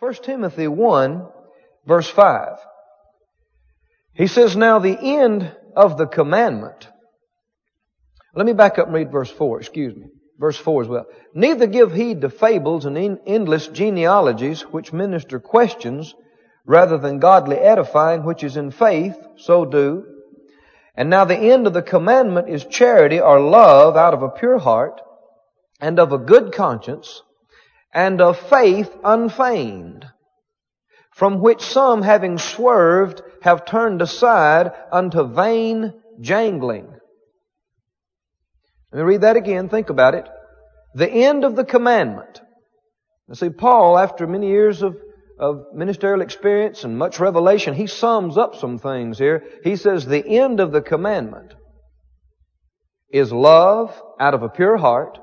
[0.00, 1.26] 1 Timothy 1
[1.86, 2.58] verse 5.
[4.14, 6.88] He says, now the end of the commandment.
[8.34, 10.06] Let me back up and read verse 4, excuse me.
[10.38, 11.06] Verse 4 as well.
[11.34, 16.14] Neither give heed to fables and endless genealogies which minister questions
[16.66, 20.04] rather than godly edifying which is in faith, so do.
[20.96, 24.58] And now the end of the commandment is charity or love out of a pure
[24.58, 25.00] heart
[25.80, 27.22] and of a good conscience
[27.94, 30.04] and of faith unfeigned,
[31.12, 36.88] from which some having swerved have turned aside unto vain jangling.
[38.92, 39.68] Let me read that again.
[39.68, 40.28] Think about it.
[40.94, 42.40] The end of the commandment.
[43.28, 44.96] Now see, Paul, after many years of,
[45.38, 49.44] of ministerial experience and much revelation, he sums up some things here.
[49.62, 51.54] He says the end of the commandment
[53.10, 55.18] is love out of a pure heart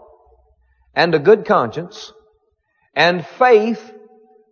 [0.95, 2.11] and a good conscience
[2.94, 3.91] and faith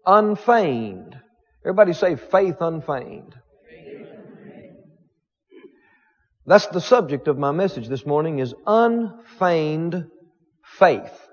[0.05, 1.17] unfeigned.
[1.63, 3.35] Everybody say faith unfeigned.
[6.45, 10.07] That's the subject of my message this morning is unfeigned
[10.79, 11.27] faith.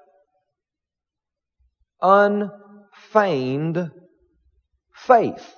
[2.02, 3.90] Unfeigned
[4.92, 5.54] faith.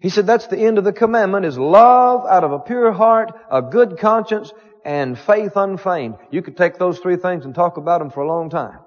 [0.00, 3.30] He said that's the end of the commandment is love out of a pure heart,
[3.48, 4.52] a good conscience,
[4.84, 6.16] and faith unfeigned.
[6.32, 8.80] You could take those three things and talk about them for a long time.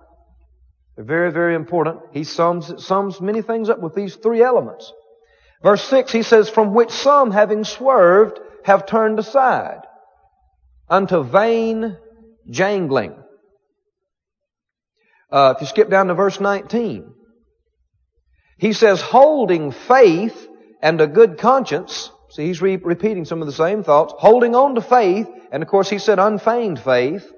[0.96, 2.00] They're very, very important.
[2.12, 4.92] He sums, sums many things up with these three elements.
[5.62, 9.82] Verse 6, he says, from which some having swerved have turned aside
[10.90, 11.98] unto vain
[12.50, 13.16] jangling.
[15.32, 17.12] Uh, if you skip down to verse 19,
[18.58, 20.48] he says, holding faith
[20.82, 22.12] and a good conscience.
[22.30, 24.14] See, he's re- repeating some of the same thoughts.
[24.18, 27.30] Holding on to faith, and of course he said unfeigned faith,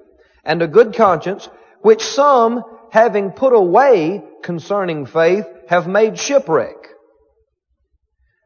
[0.44, 1.48] and a good conscience,
[1.80, 6.76] which some having put away concerning faith, have made shipwreck.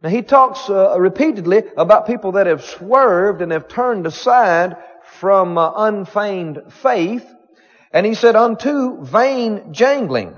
[0.02, 4.76] Now he talks uh, repeatedly about people that have swerved and have turned aside
[5.20, 7.24] from uh, unfeigned faith.
[7.92, 10.34] And he said, unto vain jangling.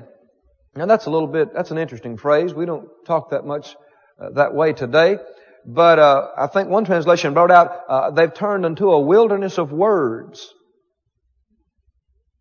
[0.77, 2.53] Now that's a little bit, that's an interesting phrase.
[2.53, 3.75] We don't talk that much
[4.21, 5.19] uh, that way today.
[5.65, 9.73] But uh, I think one translation brought out, uh, they've turned into a wilderness of
[9.73, 10.53] words.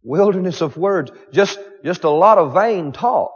[0.04, 1.12] Wilderness of words.
[1.32, 3.32] Just, just a lot of vain talk.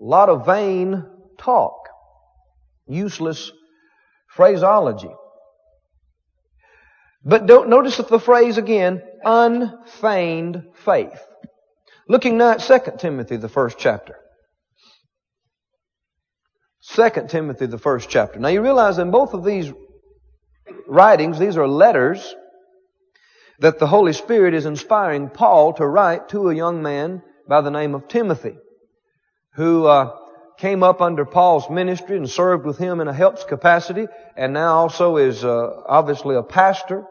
[0.00, 1.04] A lot of vain
[1.38, 1.88] talk.
[2.86, 3.52] Useless
[4.28, 5.10] phraseology.
[7.24, 11.20] But don't notice the phrase again, unfeigned faith.
[12.08, 14.16] Looking now at 2 Timothy, the first chapter.
[16.94, 18.40] 2 Timothy, the first chapter.
[18.40, 19.72] Now you realize in both of these
[20.88, 22.34] writings, these are letters
[23.62, 27.70] that the Holy Spirit is inspiring Paul to write to a young man by the
[27.70, 28.56] name of Timothy,
[29.54, 30.16] who uh,
[30.58, 34.78] came up under Paul's ministry and served with him in a helps capacity, and now
[34.78, 37.04] also is uh, obviously a pastor.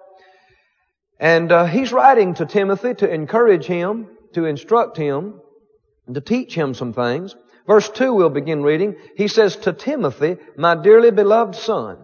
[1.21, 5.39] And uh, he's writing to Timothy to encourage him, to instruct him,
[6.05, 7.33] and to teach him some things.
[7.65, 8.97] Verse 2 we'll begin reading.
[9.15, 11.99] He says, To Timothy, my dearly beloved son,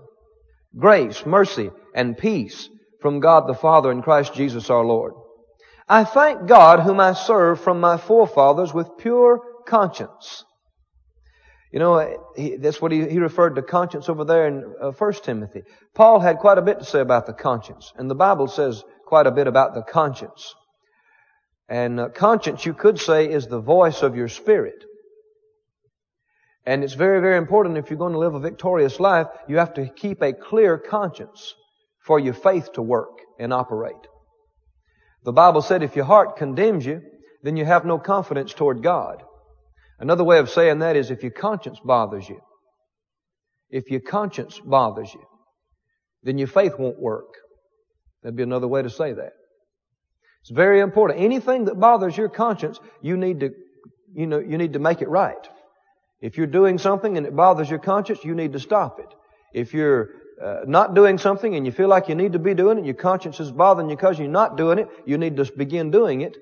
[0.77, 2.69] grace, mercy, and peace
[2.99, 5.13] from God the Father and Christ Jesus our Lord.
[5.87, 10.43] I thank God whom I serve from my forefathers with pure conscience.
[11.71, 15.13] You know, he, that's what he, he, referred to conscience over there in uh, 1
[15.23, 15.63] Timothy.
[15.93, 19.27] Paul had quite a bit to say about the conscience, and the Bible says quite
[19.27, 20.55] a bit about the conscience.
[21.69, 24.85] And uh, conscience, you could say, is the voice of your spirit.
[26.65, 29.73] And it's very, very important if you're going to live a victorious life, you have
[29.75, 31.53] to keep a clear conscience
[32.07, 34.07] for your faith to work and operate.
[35.23, 37.01] The Bible said if your heart condemns you,
[37.43, 39.21] then you have no confidence toward God.
[39.99, 42.39] Another way of saying that is if your conscience bothers you,
[43.69, 45.23] if your conscience bothers you,
[46.23, 47.33] then your faith won't work.
[48.23, 49.33] That'd be another way to say that.
[50.41, 51.19] It's very important.
[51.19, 53.49] Anything that bothers your conscience, you need to,
[54.13, 55.35] you know, you need to make it right.
[56.21, 59.13] If you're doing something and it bothers your conscience, you need to stop it.
[59.53, 60.09] If you're
[60.43, 62.93] uh, not doing something and you feel like you need to be doing it, your
[62.93, 66.37] conscience is bothering you because you're not doing it, you need to begin doing it.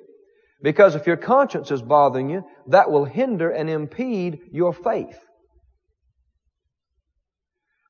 [0.62, 5.18] Because if your conscience is bothering you, that will hinder and impede your faith.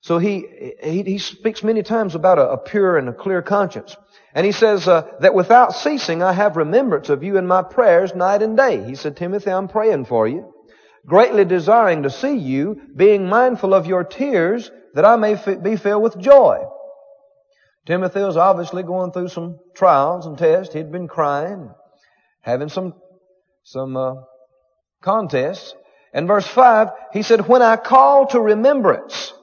[0.01, 0.45] So he,
[0.83, 3.95] he, he speaks many times about a, a, pure and a clear conscience.
[4.33, 8.13] And he says uh, that without ceasing I have remembrance of you in my prayers
[8.13, 8.83] night and day.
[8.83, 10.54] He said, Timothy, I'm praying for you
[11.05, 15.75] greatly desiring to see you, being mindful of your tears, that I may f- be
[15.75, 16.63] filled with joy.
[17.85, 20.73] Timothy was obviously going through some trials and tests.
[20.73, 21.71] He'd been crying,
[22.41, 22.95] having some
[23.63, 24.15] some uh,
[25.01, 25.73] contests,
[26.13, 29.33] And verse 5, he said, When I call to remembrance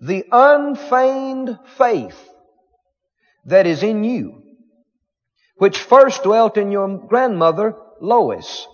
[0.00, 2.18] the unfeigned faith
[3.44, 4.42] that is in you,
[5.56, 8.66] which first dwelt in your grandmother Lois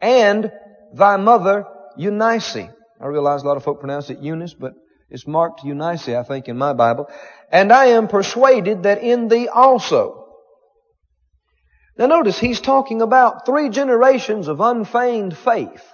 [0.00, 0.50] and
[0.94, 2.56] thy mother Eunice.
[2.56, 4.74] I realize a lot of folk pronounce it Eunice, but
[5.10, 7.08] it's marked Eunice, I think, in my Bible.
[7.50, 10.26] And I am persuaded that in thee also.
[11.96, 15.84] Now notice, he's talking about three generations of unfeigned faith.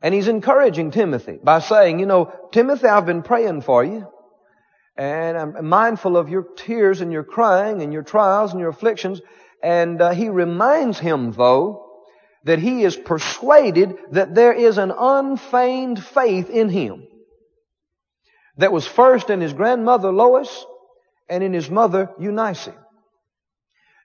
[0.00, 4.06] And he's encouraging Timothy by saying, you know, Timothy, I've been praying for you.
[4.96, 9.20] And I'm mindful of your tears and your crying and your trials and your afflictions.
[9.62, 11.87] And uh, he reminds him, though,
[12.44, 17.06] that he is persuaded that there is an unfeigned faith in him
[18.56, 20.64] that was first in his grandmother Lois
[21.28, 22.68] and in his mother Eunice.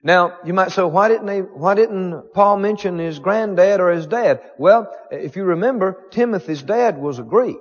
[0.02, 4.06] Now, you might say, why didn't they, why didn't Paul mention his granddad or his
[4.06, 4.42] dad?
[4.58, 7.56] Well, if you remember, Timothy's dad was a Greek.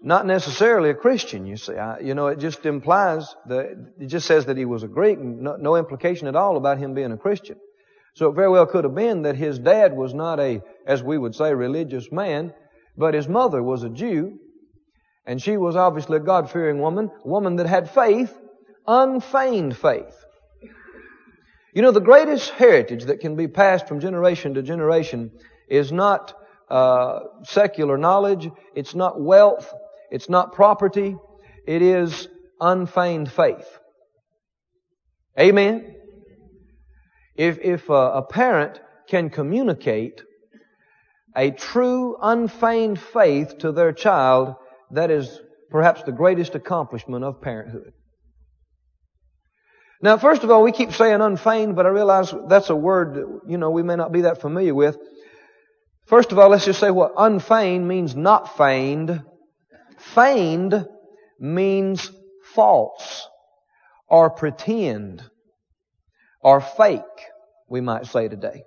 [0.00, 1.74] Not necessarily a Christian, you see.
[1.74, 5.18] I, you know, it just implies that, it just says that he was a Greek,
[5.18, 7.58] no, no implication at all about him being a Christian.
[8.14, 11.18] So it very well could have been that his dad was not a, as we
[11.18, 12.52] would say, religious man,
[12.96, 14.38] but his mother was a Jew,
[15.24, 18.36] and she was obviously a God-fearing woman, a woman that had faith,
[18.86, 20.16] unfeigned faith.
[21.74, 25.30] You know, the greatest heritage that can be passed from generation to generation
[25.68, 26.34] is not
[26.70, 29.72] uh, secular knowledge, it's not wealth,
[30.10, 31.16] it's not property,
[31.66, 32.28] it is
[32.60, 33.78] unfeigned faith.
[35.38, 35.94] Amen?
[37.38, 40.22] If, if a, a parent can communicate
[41.36, 44.56] a true, unfeigned faith to their child,
[44.90, 45.40] that is
[45.70, 47.92] perhaps the greatest accomplishment of parenthood.
[50.02, 53.40] Now, first of all, we keep saying unfeigned, but I realize that's a word that,
[53.46, 54.96] you know, we may not be that familiar with.
[56.06, 59.22] First of all, let's just say what unfeigned means not feigned.
[59.98, 60.86] Feigned
[61.38, 62.10] means
[62.54, 63.28] false
[64.08, 65.22] or pretend
[66.48, 67.02] or fake,
[67.68, 68.62] we might say today.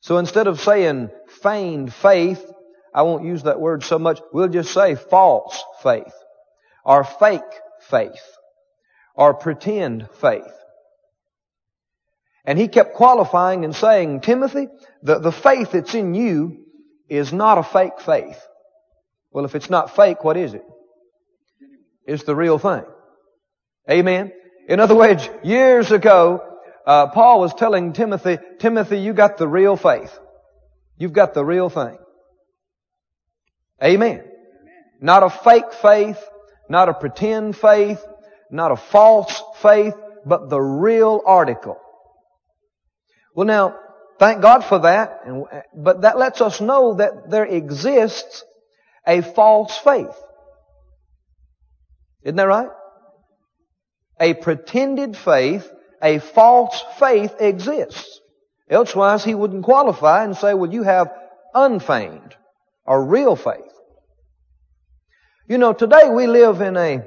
[0.00, 1.10] So instead of saying
[1.42, 2.42] feigned faith,
[2.94, 4.18] I won't use that word so much.
[4.32, 6.14] We'll just say false faith
[6.82, 7.42] or fake
[7.90, 8.26] faith
[9.14, 10.54] or pretend faith.
[12.46, 14.68] And he kept qualifying and saying, Timothy,
[15.02, 16.64] the, the faith that's in you
[17.10, 18.40] is not a fake faith.
[19.32, 20.64] Well, if it's not fake, what is it?
[22.06, 22.84] It's the real thing.
[23.90, 24.32] Amen.
[24.66, 26.53] In other words, years ago,
[26.86, 30.16] uh, Paul was telling Timothy, Timothy, you got the real faith.
[30.96, 31.98] You've got the real thing.
[33.82, 34.24] Amen.
[35.00, 36.22] Not a fake faith,
[36.68, 38.02] not a pretend faith,
[38.50, 39.94] not a false faith,
[40.24, 41.78] but the real article.
[43.34, 43.76] Well now,
[44.18, 45.20] thank God for that,
[45.74, 48.44] but that lets us know that there exists
[49.06, 50.16] a false faith.
[52.22, 52.68] Isn't that right?
[54.20, 55.70] A pretended faith,
[56.04, 58.20] a false faith exists.
[58.70, 61.12] Elsewise, he wouldn't qualify and say, well, you have
[61.54, 62.36] unfeigned
[62.86, 63.72] or real faith.
[65.48, 67.04] You know, today we live in a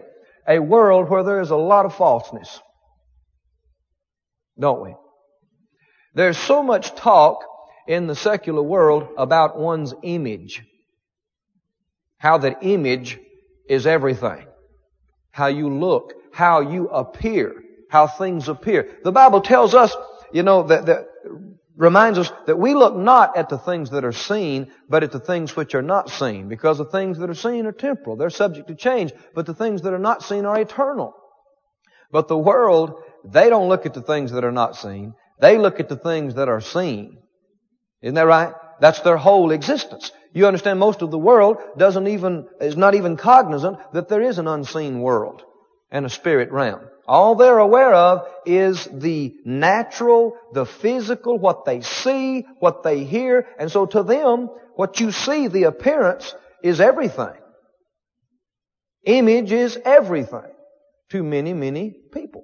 [0.48, 2.62] a world where there is a lot of falseness.
[4.58, 4.96] Don't we?
[6.14, 7.44] There's so much talk
[7.88, 10.64] in the secular world about one's image.
[12.18, 13.20] How that image
[13.70, 14.48] is everything.
[15.32, 17.54] How you look, how you appear,
[17.90, 18.98] how things appear.
[19.04, 19.96] The Bible tells us,
[20.32, 21.08] you know, that, that
[21.76, 25.20] reminds us that we look not at the things that are seen, but at the
[25.20, 26.50] things which are not seen.
[26.50, 28.18] Because the things that are seen are temporal.
[28.18, 29.14] They're subject to change.
[29.36, 31.14] But the things that are not seen are eternal.
[32.12, 35.14] But the world, they don't look at the things that are not seen.
[35.40, 37.18] They look at the things that are seen.
[38.02, 38.54] Isn't that right?
[38.80, 40.12] That's their whole existence.
[40.34, 44.40] You understand most of the world doesn't even, is not even cognizant that there is
[44.40, 45.44] an unseen world
[45.92, 46.82] and a spirit realm.
[47.08, 53.48] All they're aware of is the natural, the physical, what they see, what they hear.
[53.58, 57.34] And so to them, what you see, the appearance, is everything.
[59.06, 60.52] Image is everything
[61.12, 62.44] to many, many people.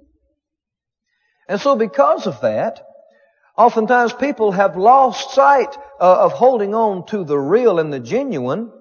[1.46, 2.80] And so because of that,
[3.58, 8.72] oftentimes people have lost sight uh, of holding on to the real and the genuine,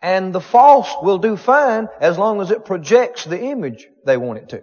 [0.00, 4.38] and the false will do fine as long as it projects the image they want
[4.38, 4.62] it to.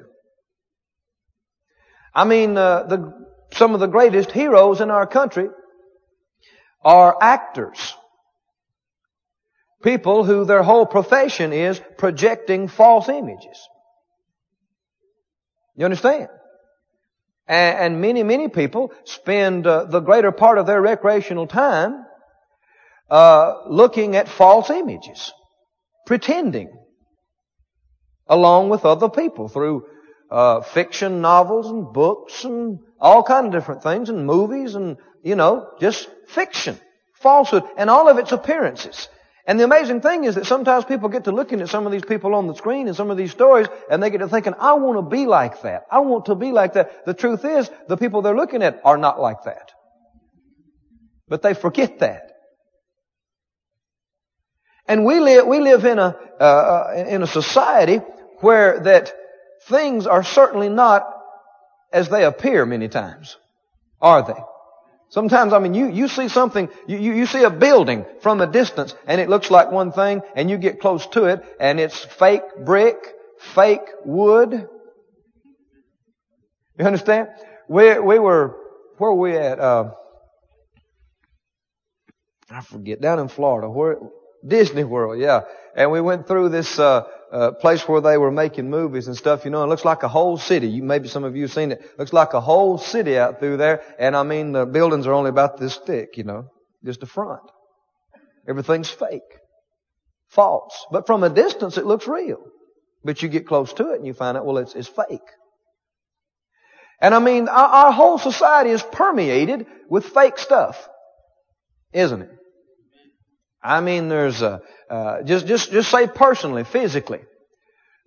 [2.16, 3.14] I mean, uh, the,
[3.52, 5.50] some of the greatest heroes in our country
[6.82, 7.94] are actors.
[9.84, 13.68] People who their whole profession is projecting false images.
[15.76, 16.30] You understand?
[17.48, 22.06] And, and many, many people spend uh, the greater part of their recreational time
[23.10, 25.34] uh, looking at false images,
[26.08, 26.72] pretending,
[28.28, 29.86] along with other people through
[30.30, 35.36] uh, fiction novels and books and all kind of different things and movies and you
[35.36, 36.80] know just fiction,
[37.14, 39.08] falsehood, and all of its appearances.
[39.48, 42.04] And the amazing thing is that sometimes people get to looking at some of these
[42.04, 44.74] people on the screen and some of these stories and they get to thinking, I
[44.74, 45.84] want to be like that.
[45.92, 47.06] I want to be like that.
[47.06, 49.72] The truth is, the people they're looking at are not like that.
[51.28, 52.32] But they forget that.
[54.88, 57.98] And we live, we live in a, uh, uh, in a society
[58.42, 59.14] where that
[59.68, 61.08] things are certainly not
[61.92, 63.38] as they appear many times.
[64.02, 64.40] Are they?
[65.10, 68.48] Sometimes, I mean, you, you see something, you, you, you see a building from a
[68.48, 71.98] distance and it looks like one thing and you get close to it and it's
[71.98, 72.98] fake brick,
[73.40, 74.68] fake wood.
[76.78, 77.30] You understand?
[77.70, 78.58] We, we were,
[78.98, 79.60] where were we at?
[79.60, 79.92] Uh,
[82.50, 83.98] I forget, down in Florida, where,
[84.46, 85.42] Disney World, yeah.
[85.76, 89.44] And we went through this, uh, uh, place where they were making movies and stuff,
[89.44, 90.68] you know, and it looks like a whole city.
[90.68, 91.84] You, maybe some of you have seen it.
[91.98, 93.82] Looks like a whole city out through there.
[94.00, 96.48] And I mean, the buildings are only about this thick, you know,
[96.86, 97.42] just the front.
[98.48, 99.22] Everything's fake.
[100.30, 100.86] False.
[100.92, 102.40] But from a distance, it looks real.
[103.04, 105.20] But you get close to it and you find out, well, it's, it's fake.
[107.02, 110.88] And I mean, our, our whole society is permeated with fake stuff.
[111.92, 112.32] Isn't it?
[113.66, 117.22] I mean, there's a, uh, just, just, just say personally, physically.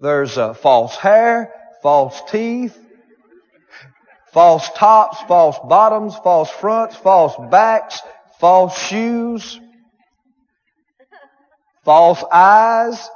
[0.00, 2.78] There's false hair, false teeth,
[4.32, 8.00] false tops, false bottoms, false fronts, false backs,
[8.38, 9.60] false shoes,
[11.84, 13.08] false eyes.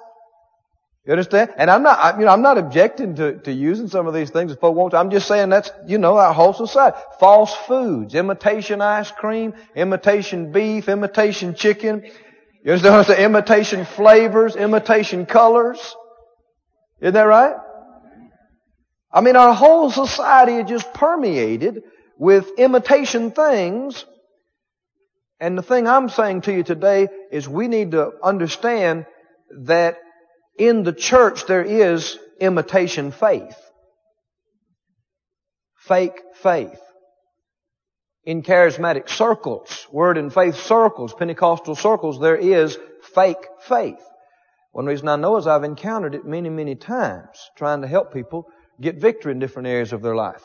[1.06, 1.50] You understand?
[1.56, 4.52] And I'm not, you know, I'm not objecting to, to using some of these things
[4.52, 4.98] if want to.
[4.98, 6.96] I'm just saying that's, you know, our whole society.
[7.18, 12.08] False foods, imitation ice cream, imitation beef, imitation chicken,
[12.62, 13.24] you understand what I'm saying?
[13.24, 15.96] Imitation flavors, imitation colors.
[17.00, 17.56] Isn't that right?
[19.12, 21.82] I mean, our whole society is just permeated
[22.18, 24.04] with imitation things.
[25.40, 29.06] And the thing I'm saying to you today is we need to understand
[29.64, 29.98] that
[30.56, 33.56] in the church there is imitation faith.
[35.76, 36.80] Fake faith
[38.24, 42.78] in charismatic circles, word and faith circles, Pentecostal circles, there is
[43.14, 44.02] fake faith.
[44.70, 48.48] One reason I know is I've encountered it many, many times trying to help people
[48.80, 50.42] get victory in different areas of their life.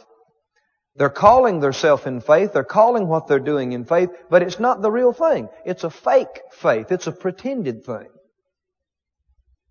[0.95, 4.81] They're calling themselves in faith, they're calling what they're doing in faith, but it's not
[4.81, 5.47] the real thing.
[5.63, 6.91] It's a fake faith.
[6.91, 8.07] It's a pretended thing.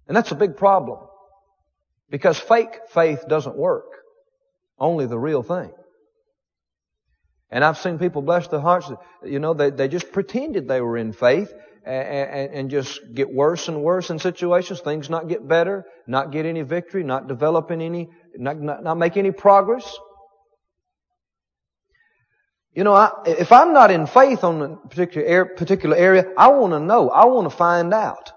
[0.06, 1.00] And that's a big problem.
[2.08, 3.90] Because fake faith doesn't work.
[4.78, 5.72] Only the real thing.
[7.50, 8.90] And I've seen people bless their hearts,
[9.24, 11.52] you know, they, they just pretended they were in faith
[11.84, 16.44] and, and, just get worse and worse in situations, things not get better, not get
[16.44, 19.96] any victory, not developing any, not, not, not make any progress.
[22.74, 26.72] You know, I, if I'm not in faith on a particular, particular area, I want
[26.72, 27.08] to know.
[27.08, 28.32] I want to find out.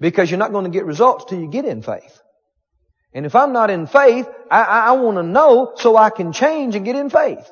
[0.00, 2.20] Because you're not going to get results till you get in faith.
[3.14, 6.32] And if I'm not in faith, I, I, I want to know so I can
[6.32, 7.48] change and get in faith.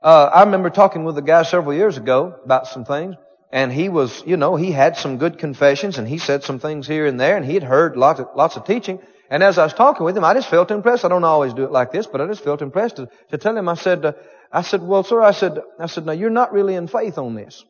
[0.00, 3.16] Uh, I remember talking with a guy several years ago about some things,
[3.50, 6.86] and he was, you know, he had some good confessions, and he said some things
[6.86, 9.00] here and there, and he had heard lots of, lots of teaching.
[9.30, 11.04] And as I was talking with him, I just felt impressed.
[11.04, 13.56] I don't always do it like this, but I just felt impressed to, to tell
[13.56, 13.68] him.
[13.68, 14.12] I said, uh,
[14.52, 17.34] I said, well, sir, I said, I said, now you're not really in faith on
[17.34, 17.64] this.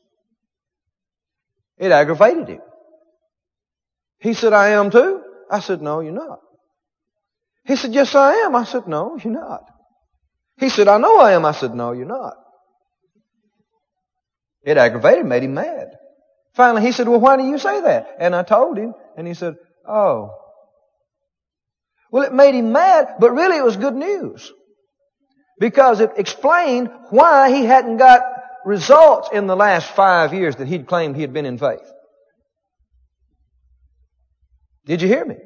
[1.79, 2.61] It aggravated him.
[4.21, 5.23] He said, I am too.
[5.51, 6.41] I said, no, you're not.
[7.65, 8.55] He said, yes, I am.
[8.55, 9.65] I said, no, you're not.
[10.59, 11.45] He said, I know I am.
[11.45, 12.35] I said, no, you're not.
[14.65, 15.89] It aggravated, made him mad.
[16.55, 18.09] Finally, he said, well, why do you say that?
[18.19, 19.55] And I told him, and he said,
[19.89, 20.35] oh.
[22.11, 24.53] Well, it made him mad, but really it was good news.
[25.61, 28.23] Because it explained why he hadn't got
[28.65, 31.89] results in the last five years that he'd claimed he had been in faith.
[34.87, 35.37] Did you hear me?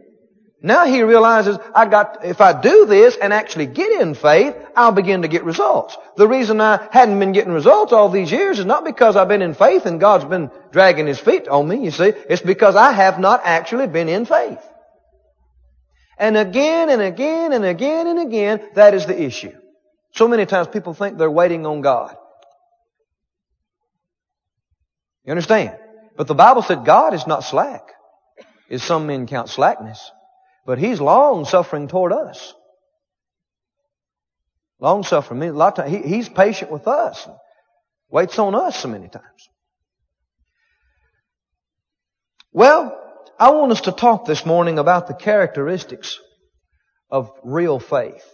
[0.65, 4.93] Now he realizes I got, if I do this and actually get in faith, I'll
[4.93, 5.97] begin to get results.
[6.17, 9.43] The reason I hadn't been getting results all these years is not because I've been
[9.43, 12.13] in faith and God's been dragging His feet on me, you see.
[12.29, 14.61] It's because I have not actually been in faith.
[16.17, 19.53] And again and again and again and again, that is the issue.
[20.13, 22.17] So many times people think they're waiting on God.
[25.25, 25.77] You understand?
[26.17, 27.83] But the Bible said God is not slack,
[28.71, 30.09] as some men count slackness.
[30.65, 32.55] But He's long suffering toward us.
[34.79, 37.29] Long suffering means a lot of times he, He's patient with us.
[38.11, 39.49] Waits on us so many times.
[42.53, 42.99] Well,
[43.39, 46.19] I want us to talk this morning about the characteristics
[47.11, 48.25] of real faith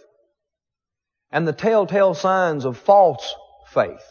[1.31, 3.35] and the telltale signs of false
[3.71, 4.03] faith.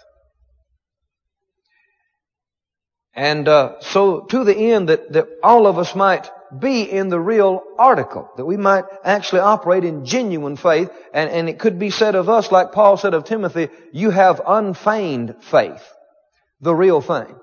[3.14, 7.20] And uh, so to the end that, that all of us might be in the
[7.20, 11.90] real article, that we might actually operate in genuine faith, and, and it could be
[11.90, 15.82] said of us, like Paul said of Timothy, you have unfeigned faith,
[16.60, 17.34] the real thing.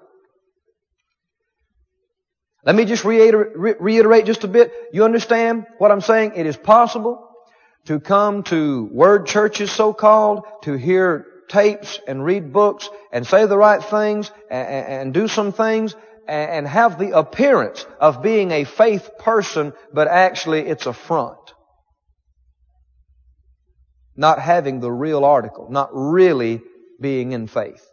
[2.66, 4.74] Let me just reiterate, reiterate just a bit.
[4.92, 6.34] You understand what I'm saying?
[6.36, 7.30] It is possible
[7.86, 13.46] to come to word churches so called, to hear tapes and read books and say
[13.46, 15.96] the right things and, and do some things
[16.28, 21.38] and have the appearance of being a faith person, but actually it's a front.
[24.16, 26.62] Not having the real article, not really
[27.00, 27.86] being in faith.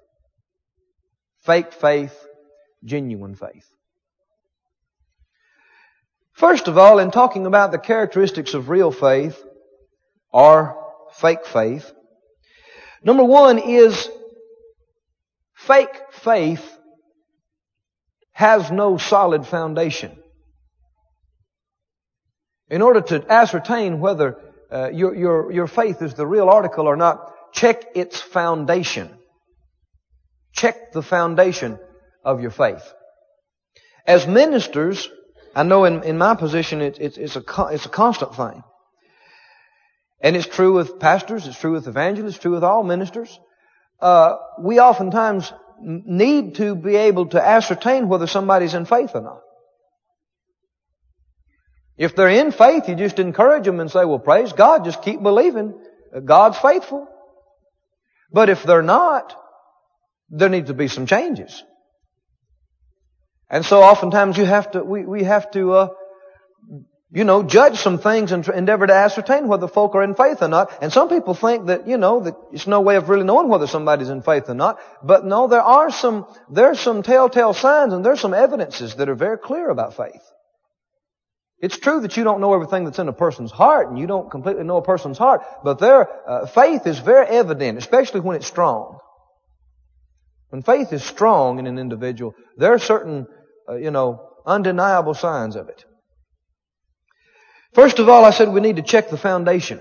[1.45, 2.17] Fake faith,
[2.85, 3.67] genuine faith.
[6.35, 9.43] First of all, in talking about the characteristics of real faith
[10.33, 10.77] or
[11.15, 11.93] fake faith,
[13.03, 14.09] number one is
[15.55, 16.79] fake faith
[18.33, 20.17] has no solid foundation.
[22.69, 24.39] In order to ascertain whether
[24.73, 29.11] uh, your, your, your faith is the real article or not, check its foundation.
[30.55, 31.79] Check the foundation
[32.25, 32.83] of your faith.
[34.07, 35.09] As ministers,
[35.55, 38.62] I know in, in my position it, it, it's, a, it's a constant thing.
[40.21, 43.39] And it's true with pastors, it's true with evangelists, it's true with all ministers.
[44.01, 49.41] Uh, we oftentimes need to be able to ascertain whether somebody's in faith or not.
[51.97, 55.23] If they're in faith, you just encourage them and say, well, praise God, just keep
[55.23, 55.79] believing.
[56.25, 57.07] God's faithful.
[58.33, 59.37] But if they're not,
[60.31, 61.62] there need to be some changes.
[63.51, 65.88] And so oftentimes you have to, we, we have to, uh,
[67.14, 70.48] you know, judge some things and endeavor to ascertain whether folk are in faith or
[70.48, 70.72] not.
[70.81, 73.66] And some people think that, you know, that it's no way of really knowing whether
[73.66, 74.79] somebody's in faith or not.
[75.03, 79.11] But no, there are some, there are some telltale signs and there's some evidences that
[79.11, 80.22] are very clear about faith.
[81.59, 84.31] It's true that you don't know everything that's in a person's heart and you don't
[84.31, 88.46] completely know a person's heart, but their uh, faith is very evident, especially when it's
[88.46, 88.98] strong.
[90.48, 93.27] When faith is strong in an individual, there are certain,
[93.68, 95.85] uh, you know, undeniable signs of it.
[97.74, 99.80] First of all, I said we need to check the foundation.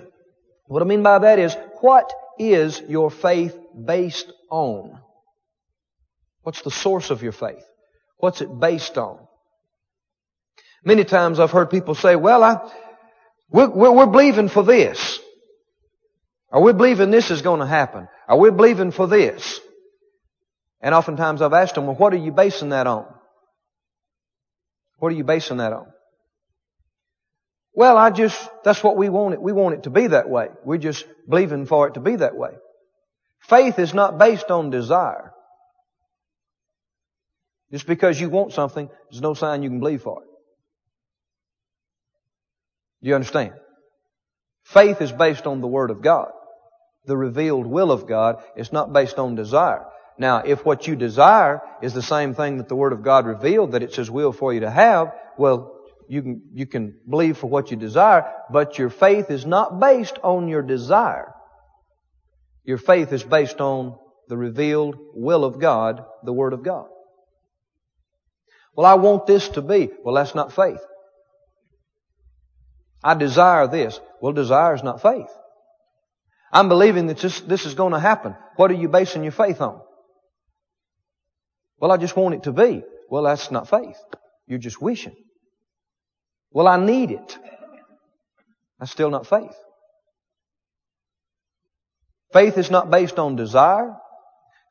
[0.65, 4.99] What I mean by that is, what is your faith based on?
[6.43, 7.63] What's the source of your faith?
[8.17, 9.19] What's it based on?
[10.83, 12.71] Many times I've heard people say, well, I,
[13.49, 15.19] we're, we're, believing for this.
[16.51, 18.07] Are we believing this is going to happen?
[18.27, 19.59] Are we believing for this?
[20.81, 23.05] And oftentimes I've asked them, well, what are you basing that on?
[24.97, 25.87] What are you basing that on?
[27.73, 29.41] Well, I just, that's what we want it.
[29.41, 30.49] We want it to be that way.
[30.65, 32.51] We're just believing for it to be that way.
[33.39, 35.33] Faith is not based on desire.
[37.71, 40.27] Just because you want something, there's no sign you can believe for it.
[43.01, 43.53] Do you understand?
[44.63, 46.31] Faith is based on the Word of God.
[47.05, 49.85] The revealed will of God is not based on desire.
[50.17, 53.71] Now, if what you desire is the same thing that the Word of God revealed,
[53.71, 55.70] that it's His will for you to have, well,
[56.11, 60.19] you can, you can believe for what you desire, but your faith is not based
[60.21, 61.33] on your desire.
[62.65, 63.97] Your faith is based on
[64.27, 66.87] the revealed will of God, the Word of God.
[68.75, 69.89] Well, I want this to be.
[70.03, 70.81] Well, that's not faith.
[73.01, 73.97] I desire this.
[74.19, 75.31] Well, desire is not faith.
[76.51, 78.35] I'm believing that this, this is going to happen.
[78.57, 79.79] What are you basing your faith on?
[81.79, 82.83] Well, I just want it to be.
[83.09, 83.97] Well, that's not faith.
[84.45, 85.15] You're just wishing.
[86.51, 87.37] Well, I need it.
[88.79, 89.55] That's still not faith.
[92.33, 93.95] Faith is not based on desire.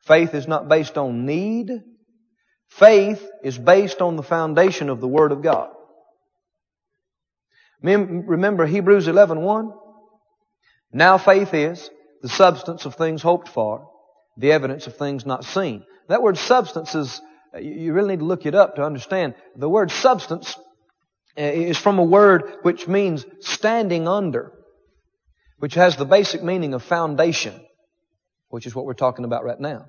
[0.05, 1.71] Faith is not based on need.
[2.69, 5.69] Faith is based on the foundation of the Word of God.
[7.83, 9.71] Remember Hebrews 11.1?
[10.93, 11.89] Now faith is
[12.21, 13.89] the substance of things hoped for,
[14.37, 15.83] the evidence of things not seen.
[16.07, 17.21] That word substance is,
[17.59, 19.35] you really need to look it up to understand.
[19.55, 20.55] The word substance
[21.35, 24.51] is from a word which means standing under,
[25.57, 27.59] which has the basic meaning of foundation,
[28.49, 29.85] which is what we're talking about right now.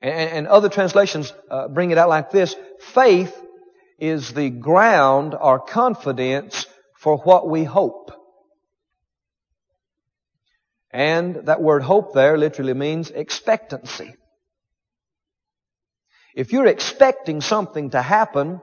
[0.00, 2.54] And, and other translations uh, bring it out like this.
[2.94, 3.36] Faith
[3.98, 8.12] is the ground or confidence for what we hope.
[10.90, 14.14] And that word hope there literally means expectancy.
[16.34, 18.60] If you're expecting something to happen,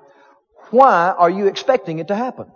[0.71, 2.47] why are you expecting it to happen?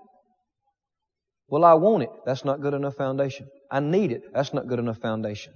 [1.47, 2.11] Well, I want it.
[2.25, 3.47] That's not good enough foundation.
[3.71, 4.23] I need it.
[4.33, 5.53] That's not good enough foundation.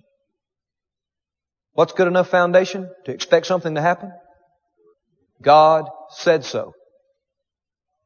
[1.73, 2.89] What's good enough foundation?
[3.05, 4.11] To expect something to happen?
[5.41, 6.73] God said so.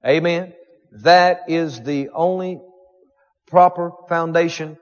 [0.05, 0.53] Amen.
[1.03, 2.59] That is the only
[3.47, 4.77] proper foundation,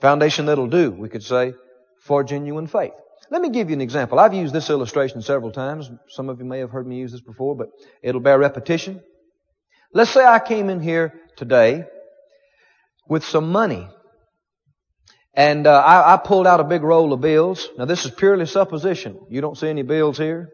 [0.00, 1.54] foundation that'll do, we could say,
[2.04, 2.92] for genuine faith.
[3.32, 4.20] Let me give you an example.
[4.20, 5.90] I've used this illustration several times.
[6.08, 7.68] Some of you may have heard me use this before, but
[8.02, 9.00] it'll bear repetition.
[9.94, 11.86] Let's say I came in here today
[13.08, 13.88] with some money.
[15.32, 17.70] And uh, I, I pulled out a big roll of bills.
[17.78, 19.18] Now this is purely supposition.
[19.30, 20.50] You don't see any bills here.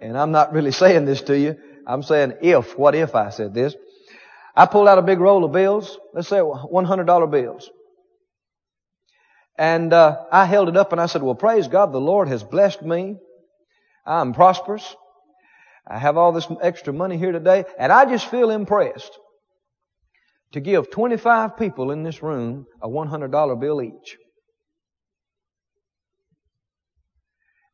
[0.00, 1.58] And I'm not really saying this to you.
[1.86, 3.74] I'm saying if, what if I said this?
[4.56, 5.98] I pulled out a big roll of bills.
[6.14, 7.68] Let's say $100 bills.
[9.58, 12.42] And uh, I held it up and I said, well, praise God, the Lord has
[12.42, 13.16] blessed me.
[14.06, 14.96] I'm prosperous.
[15.86, 19.18] I have all this extra money here today, and I just feel impressed
[20.52, 24.16] to give 25 people in this room a $100 bill each.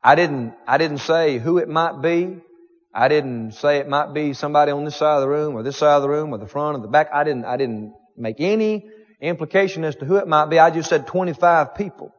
[0.03, 2.37] I didn't, I didn't say who it might be.
[2.93, 5.77] I didn't say it might be somebody on this side of the room or this
[5.77, 7.09] side of the room or the front or the back.
[7.13, 10.59] I didn't, I didn't make any implication as to who it might be.
[10.59, 12.13] I just said 25 people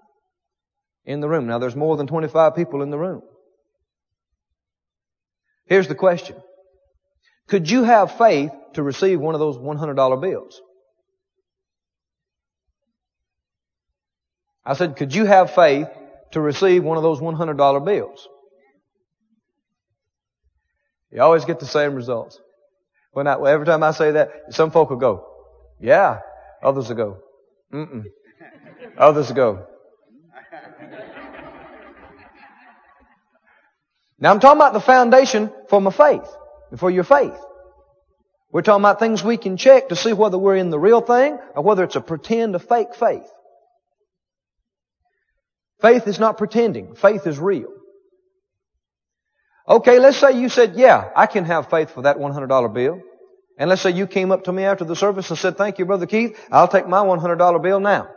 [1.04, 1.46] in the room.
[1.46, 3.22] Now there's more than 25 people in the room.
[5.66, 6.37] Here's the question.
[7.48, 10.61] Could you have faith to receive one of those $100 bills?
[14.64, 15.88] I said, could you have faith
[16.32, 18.28] to receive one of those $100 bills?
[21.11, 22.38] You always get the same results.
[23.12, 25.26] When I, every time I say that, some folk will go,
[25.80, 26.20] yeah.
[26.62, 27.18] Others will go,
[27.72, 28.04] mm-mm.
[28.96, 29.66] Others will go.
[34.18, 36.28] Now I'm talking about the foundation for my faith,
[36.76, 37.38] for your faith.
[38.50, 41.38] We're talking about things we can check to see whether we're in the real thing
[41.54, 43.28] or whether it's a pretend, a fake faith.
[45.80, 46.94] Faith is not pretending.
[46.96, 47.68] Faith is real.
[49.68, 53.02] Okay, let's say you said, yeah, I can have faith for that $100 bill.
[53.58, 55.84] And let's say you came up to me after the service and said, thank you,
[55.84, 56.38] Brother Keith.
[56.50, 58.08] I'll take my $100 bill now.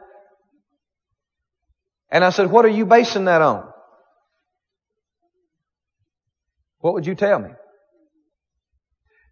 [2.12, 3.67] And I said, what are you basing that on?
[6.80, 7.49] What would you tell me?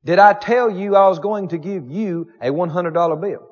[0.04, 3.48] Did I tell you I was going to give you a $100 bill?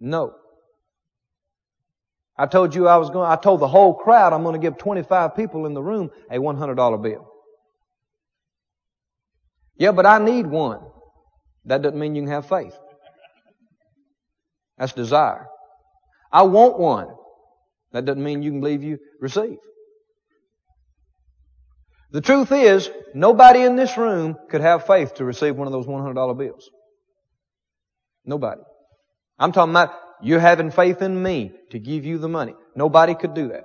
[0.00, 0.34] No.
[2.36, 4.76] I told you I was going, I told the whole crowd I'm going to give
[4.76, 7.32] 25 people in the room a $100 bill.
[9.78, 10.80] Yeah, but I need one.
[11.64, 12.76] That doesn't mean you can have faith.
[14.76, 15.46] That's desire.
[16.32, 17.08] I want one.
[17.92, 19.58] That doesn't mean you can believe you receive.
[22.10, 25.86] The truth is, nobody in this room could have faith to receive one of those
[25.86, 26.70] $100 bills.
[28.24, 28.62] Nobody.
[29.38, 32.54] I'm talking about you're having faith in me to give you the money.
[32.74, 33.64] Nobody could do that.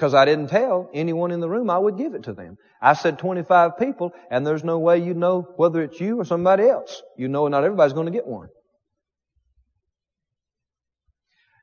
[0.00, 2.56] Because I didn't tell anyone in the room I would give it to them.
[2.80, 6.66] I said 25 people, and there's no way you know whether it's you or somebody
[6.66, 7.02] else.
[7.18, 8.48] You know not everybody's going to get one.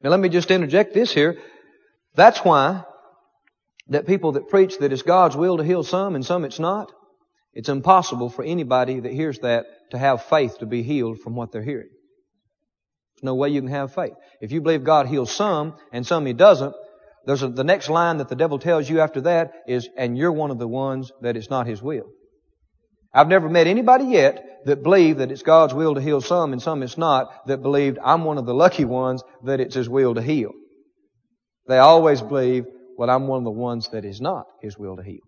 [0.03, 1.41] Now let me just interject this here.
[2.13, 2.83] That's why
[3.87, 6.91] that people that preach that it's God's will to heal some and some it's not,
[7.53, 11.51] it's impossible for anybody that hears that to have faith to be healed from what
[11.51, 11.89] they're hearing.
[13.15, 14.13] There's no way you can have faith.
[14.41, 16.75] If you believe God heals some and some He doesn't,
[17.27, 20.31] there's a, the next line that the devil tells you after that is, and you're
[20.31, 22.05] one of the ones that it's not His will.
[23.13, 26.61] I've never met anybody yet that believed that it's God's will to heal some and
[26.61, 30.15] some it's not, that believed I'm one of the lucky ones that it's His will
[30.15, 30.51] to heal.
[31.67, 32.65] They always believe,
[32.97, 35.19] well, I'm one of the ones that is not His will to heal.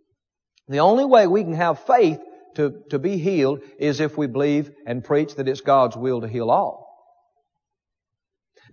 [0.70, 2.20] The only way we can have faith
[2.56, 6.30] to, to be healed is if we believe and preach that it's God's will to
[6.30, 6.89] heal all.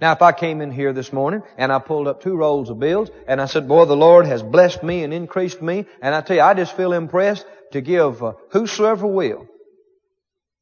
[0.01, 2.79] Now, if I came in here this morning and I pulled up two rolls of
[2.79, 6.21] bills and I said, boy, the Lord has blessed me and increased me, and I
[6.21, 9.47] tell you, I just feel impressed to give uh, whosoever will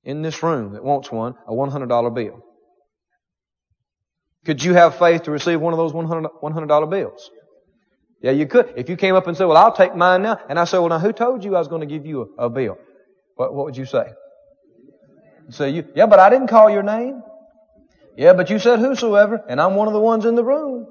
[0.04, 2.44] in this room that wants one a $100 bill.
[4.44, 7.30] Could you have faith to receive one of those $100, $100 bills?
[8.20, 8.74] Yeah, you could.
[8.76, 10.90] If you came up and said, well, I'll take mine now, and I said, well,
[10.90, 12.78] now who told you I was going to give you a, a bill?
[13.36, 14.12] What, what would you say?
[15.50, 17.22] Say you, yeah, but I didn't call your name.
[18.16, 20.86] Yeah, but you said whosoever, and I'm one of the ones in the room.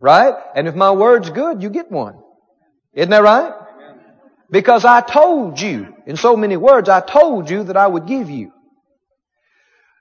[0.00, 0.34] Right?
[0.54, 2.18] And if my word's good, you get one.
[2.92, 3.52] Isn't that right?
[4.50, 8.30] Because I told you, in so many words, I told you that I would give
[8.30, 8.52] you.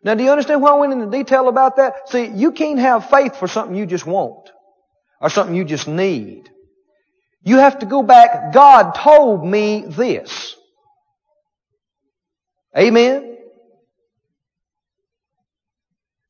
[0.03, 2.09] Now, do you understand why I went into detail about that?
[2.09, 4.51] See, you can't have faith for something you just want,
[5.19, 6.49] or something you just need.
[7.43, 10.55] You have to go back, God told me this.
[12.77, 13.35] Amen?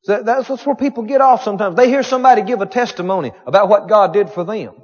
[0.06, 1.76] That's where people get off sometimes.
[1.76, 4.74] They hear somebody give a testimony about what God did for them.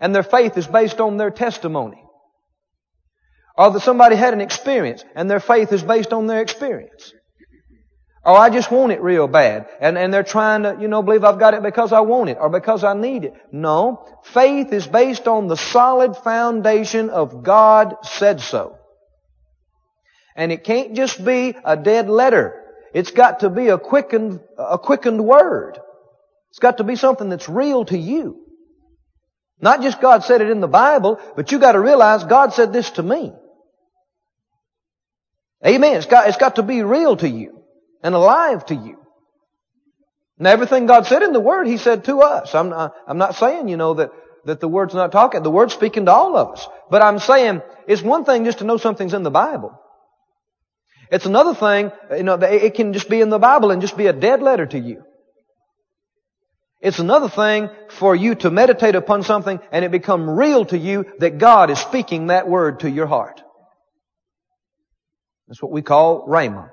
[0.00, 2.02] And their faith is based on their testimony.
[3.56, 7.12] Or that somebody had an experience and their faith is based on their experience.
[8.24, 9.66] Or I just want it real bad.
[9.80, 12.38] And, and they're trying to, you know, believe I've got it because I want it
[12.40, 13.34] or because I need it.
[13.50, 14.06] No.
[14.24, 18.78] Faith is based on the solid foundation of God said so.
[20.34, 22.61] And it can't just be a dead letter.
[22.94, 25.78] It's got to be a quickened, a quickened word.
[26.50, 28.38] It's got to be something that's real to you.
[29.60, 32.72] Not just God said it in the Bible, but you got to realize God said
[32.72, 33.32] this to me.
[35.64, 35.96] Amen.
[35.96, 37.62] It's got, it's got to be real to you
[38.02, 38.98] and alive to you.
[40.38, 42.54] Now everything God said in the Word, He said to us.
[42.54, 44.10] I'm not, I'm not saying, you know, that,
[44.44, 45.42] that the Word's not talking.
[45.42, 46.66] The Word's speaking to all of us.
[46.90, 49.80] But I'm saying, it's one thing just to know something's in the Bible.
[51.12, 54.06] It's another thing, you know, it can just be in the Bible and just be
[54.06, 55.04] a dead letter to you.
[56.80, 61.04] It's another thing for you to meditate upon something and it become real to you
[61.18, 63.42] that God is speaking that word to your heart.
[65.48, 66.70] That's what we call Rhema.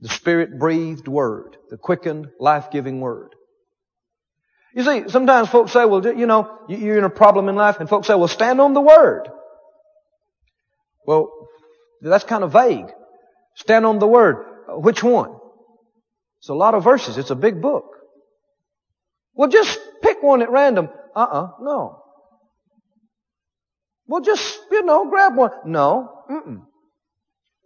[0.00, 1.56] The Spirit breathed word.
[1.68, 3.34] The quickened, life-giving word.
[4.72, 7.88] You see, sometimes folks say, well, you know, you're in a problem in life and
[7.88, 9.28] folks say, well, stand on the word.
[11.04, 11.32] Well,
[12.08, 12.86] that's kind of vague.
[13.56, 14.46] Stand on the word.
[14.68, 15.36] Uh, which one?
[16.40, 17.18] It's a lot of verses.
[17.18, 17.84] It's a big book.
[19.34, 20.88] Well, just pick one at random.
[21.14, 22.02] Uh-uh, no.
[24.06, 25.50] Well, just, you know, grab one.
[25.66, 26.24] No.
[26.30, 26.62] Mm-mm.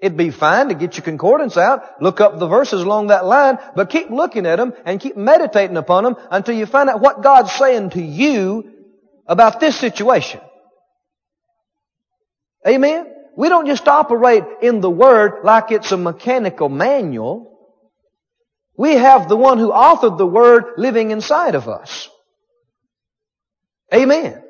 [0.01, 3.59] It'd be fine to get your concordance out, look up the verses along that line,
[3.75, 7.23] but keep looking at them and keep meditating upon them until you find out what
[7.23, 8.71] God's saying to you
[9.27, 10.41] about this situation.
[12.67, 13.07] Amen?
[13.37, 17.51] We don't just operate in the Word like it's a mechanical manual.
[18.77, 22.09] We have the one who authored the Word living inside of us.
[23.93, 24.43] Amen.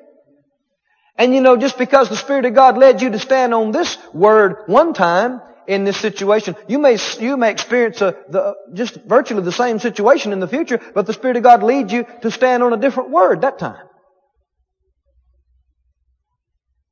[1.16, 3.96] And you know, just because the Spirit of God led you to stand on this
[4.12, 9.42] Word one time in this situation, you may, you may experience a, the, just virtually
[9.42, 12.62] the same situation in the future, but the Spirit of God leads you to stand
[12.62, 13.86] on a different Word that time.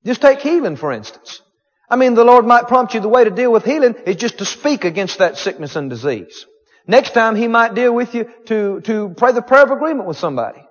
[0.04, 1.42] Just take healing, for instance.
[1.92, 4.38] I mean, the Lord might prompt you the way to deal with healing is just
[4.38, 6.46] to speak against that sickness and disease.
[6.86, 10.16] Next time He might deal with you to, to pray the prayer of agreement with
[10.16, 10.62] somebody.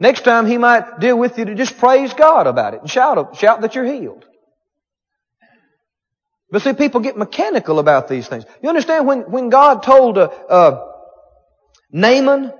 [0.00, 3.36] Next time He might deal with you to just praise God about it and shout,
[3.36, 4.24] shout that you're healed.
[6.50, 8.44] But see, people get mechanical about these things.
[8.60, 10.92] You understand when, when God told uh, uh,
[11.92, 12.52] Naaman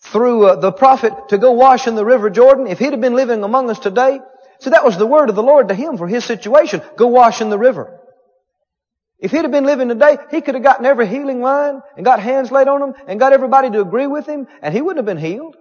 [0.00, 3.16] through uh, the prophet to go wash in the river Jordan, if he'd have been
[3.16, 4.20] living among us today,
[4.60, 6.82] see that was the word of the Lord to him for his situation.
[6.96, 8.00] Go wash in the river.
[9.18, 12.20] If he'd have been living today, he could have gotten every healing line and got
[12.20, 15.06] hands laid on him and got everybody to agree with him and he wouldn't have
[15.06, 15.56] been healed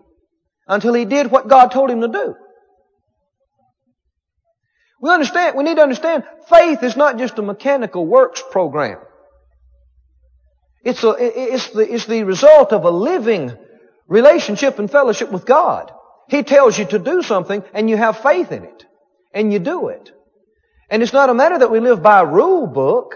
[0.67, 2.36] until he did what God told him to do.
[5.01, 8.99] We understand, we need to understand, faith is not just a mechanical works program.
[10.84, 13.55] It's, a, it's, the, it's the result of a living
[14.08, 15.91] relationship and fellowship with God.
[16.27, 18.85] He tells you to do something and you have faith in it.
[19.33, 20.11] And you do it.
[20.89, 23.15] And it's not a matter that we live by a rule book.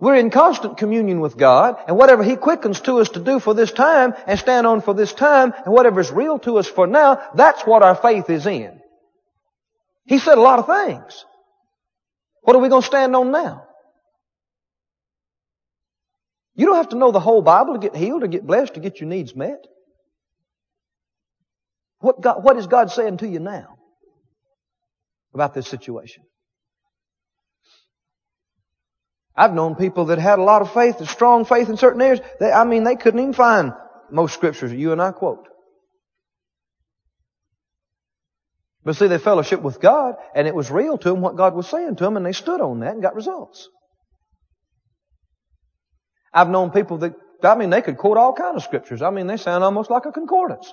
[0.00, 3.52] We're in constant communion with God, and whatever He quickens to us to do for
[3.52, 6.86] this time and stand on for this time, and whatever is real to us for
[6.86, 8.80] now, that's what our faith is in.
[10.06, 11.24] He said a lot of things.
[12.42, 13.64] What are we going to stand on now?
[16.54, 18.80] You don't have to know the whole Bible to get healed or get blessed to
[18.80, 19.66] get your needs met.
[22.00, 23.76] What, God, what is God saying to you now
[25.34, 26.22] about this situation?
[29.36, 32.20] I've known people that had a lot of faith, a strong faith in certain areas.
[32.40, 33.72] They, I mean, they couldn't even find
[34.10, 35.46] most scriptures you and I quote.
[38.84, 41.68] But see, they fellowship with God, and it was real to them what God was
[41.68, 43.68] saying to them, and they stood on that and got results.
[46.32, 49.02] I've known people that, I mean, they could quote all kinds of scriptures.
[49.02, 50.72] I mean, they sound almost like a concordance.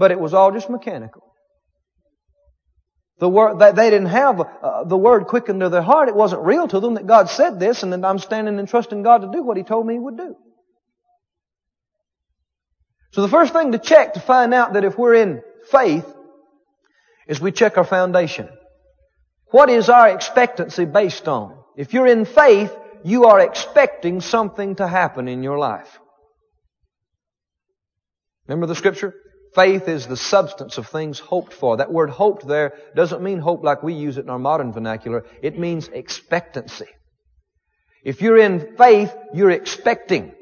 [0.00, 1.22] But it was all just mechanical.
[3.18, 6.08] The word, they didn't have uh, the word quickened to their heart.
[6.08, 9.02] It wasn't real to them that God said this and that I'm standing and trusting
[9.02, 10.36] God to do what He told me He would do.
[13.12, 16.06] So the first thing to check to find out that if we're in faith
[17.28, 18.48] is we check our foundation.
[19.50, 21.58] What is our expectancy based on?
[21.76, 25.98] If you're in faith, you are expecting something to happen in your life.
[28.46, 29.14] Remember the scripture?
[29.54, 31.78] Faith is the substance of things hoped for.
[31.78, 35.24] That word hoped there doesn't mean hope like we use it in our modern vernacular.
[35.42, 36.86] It means expectancy.
[38.04, 40.32] If you're in faith, you're expecting.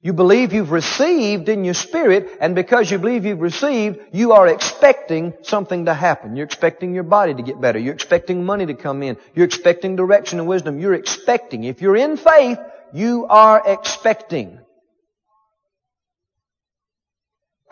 [0.00, 4.46] You believe you've received in your spirit, and because you believe you've received, you are
[4.46, 6.36] expecting something to happen.
[6.36, 7.78] You're expecting your body to get better.
[7.78, 9.16] You're expecting money to come in.
[9.34, 10.78] You're expecting direction and wisdom.
[10.78, 11.64] You're expecting.
[11.64, 12.58] If you're in faith,
[12.92, 14.60] you are expecting.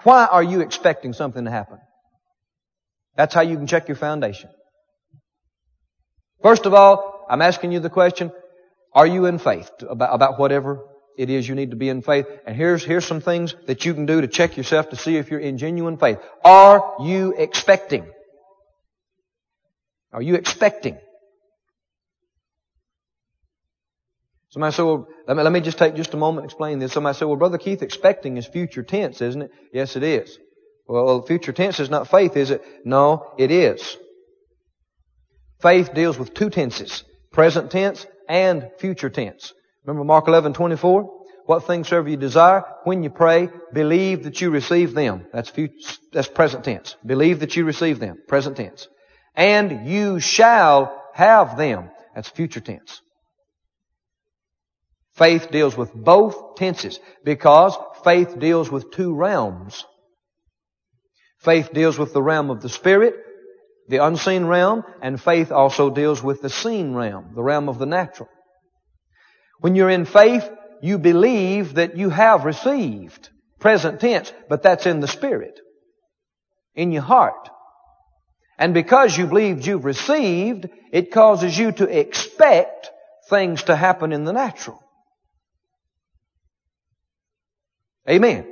[0.04, 1.78] Why are you expecting something to happen?
[3.16, 4.50] That's how you can check your foundation.
[6.42, 8.32] First of all, I'm asking you the question,
[8.92, 10.80] are you in faith about, about whatever
[11.16, 12.26] it is you need to be in faith?
[12.46, 15.30] And here's, here's some things that you can do to check yourself to see if
[15.30, 16.18] you're in genuine faith.
[16.44, 18.06] Are you expecting?
[20.12, 20.98] Are you expecting?
[24.52, 26.92] Somebody said, well, let me, let me just take just a moment and explain this.
[26.92, 29.50] Somebody said, well, Brother Keith, expecting is future tense, isn't it?
[29.72, 30.38] Yes, it is.
[30.86, 32.62] Well, future tense is not faith, is it?
[32.84, 33.96] No, it is.
[35.62, 37.02] Faith deals with two tenses.
[37.32, 39.54] Present tense and future tense.
[39.86, 41.20] Remember Mark 11, 24?
[41.46, 45.24] What things soever you desire, when you pray, believe that you receive them.
[45.32, 45.74] That's future,
[46.12, 46.94] that's present tense.
[47.04, 48.18] Believe that you receive them.
[48.28, 48.86] Present tense.
[49.34, 51.90] And you shall have them.
[52.14, 53.00] That's future tense.
[55.14, 59.84] Faith deals with both tenses because faith deals with two realms.
[61.38, 63.14] Faith deals with the realm of the Spirit,
[63.88, 67.86] the unseen realm, and faith also deals with the seen realm, the realm of the
[67.86, 68.28] natural.
[69.60, 70.48] When you're in faith,
[70.80, 73.28] you believe that you have received.
[73.60, 75.60] Present tense, but that's in the Spirit.
[76.74, 77.50] In your heart.
[78.58, 82.90] And because you believed you've received, it causes you to expect
[83.28, 84.81] things to happen in the natural.
[88.08, 88.46] Amen.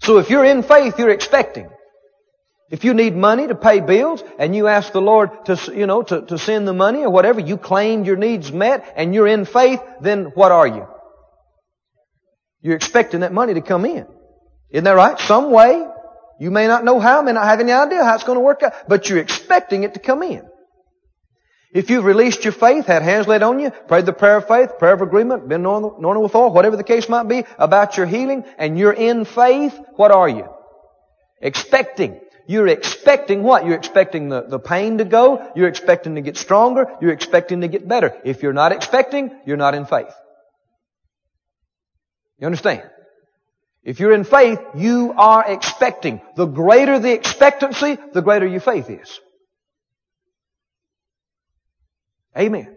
[0.00, 1.68] So if you're in faith, you're expecting.
[2.70, 6.02] If you need money to pay bills and you ask the Lord to, you know,
[6.02, 9.44] to, to send the money or whatever, you claimed your needs met and you're in
[9.44, 10.86] faith, then what are you?
[12.62, 14.06] You're expecting that money to come in.
[14.70, 15.18] Isn't that right?
[15.18, 15.84] Some way.
[16.38, 18.62] You may not know how, may not have any idea how it's going to work
[18.62, 20.49] out, but you're expecting it to come in.
[21.72, 24.78] If you've released your faith, had hands laid on you, prayed the prayer of faith,
[24.78, 28.44] prayer of agreement, been anointed with oil, whatever the case might be, about your healing,
[28.58, 30.48] and you're in faith, what are you?
[31.40, 32.20] Expecting.
[32.48, 33.64] You're expecting what?
[33.64, 35.52] You're expecting the, the pain to go.
[35.54, 36.86] You're expecting to get stronger.
[37.00, 38.20] You're expecting to get better.
[38.24, 40.12] If you're not expecting, you're not in faith.
[42.38, 42.82] You understand?
[43.84, 46.20] If you're in faith, you are expecting.
[46.34, 49.20] The greater the expectancy, the greater your faith is.
[52.38, 52.76] Amen.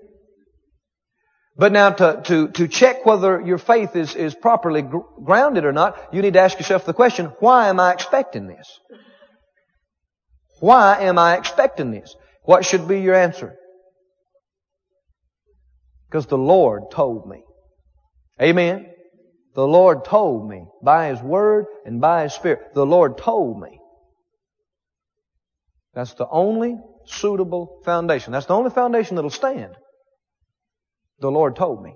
[1.55, 5.71] But now to, to, to check whether your faith is, is properly gr- grounded or
[5.71, 8.79] not, you need to ask yourself the question, why am I expecting this?
[10.59, 12.15] Why am I expecting this?
[12.43, 13.55] What should be your answer?
[16.09, 17.43] Because the Lord told me.
[18.41, 18.87] Amen.
[19.55, 22.73] The Lord told me by His Word and by His Spirit.
[22.73, 23.79] The Lord told me.
[25.93, 28.33] That's the only suitable foundation.
[28.33, 29.75] That's the only foundation that'll stand.
[31.19, 31.93] The Lord told me.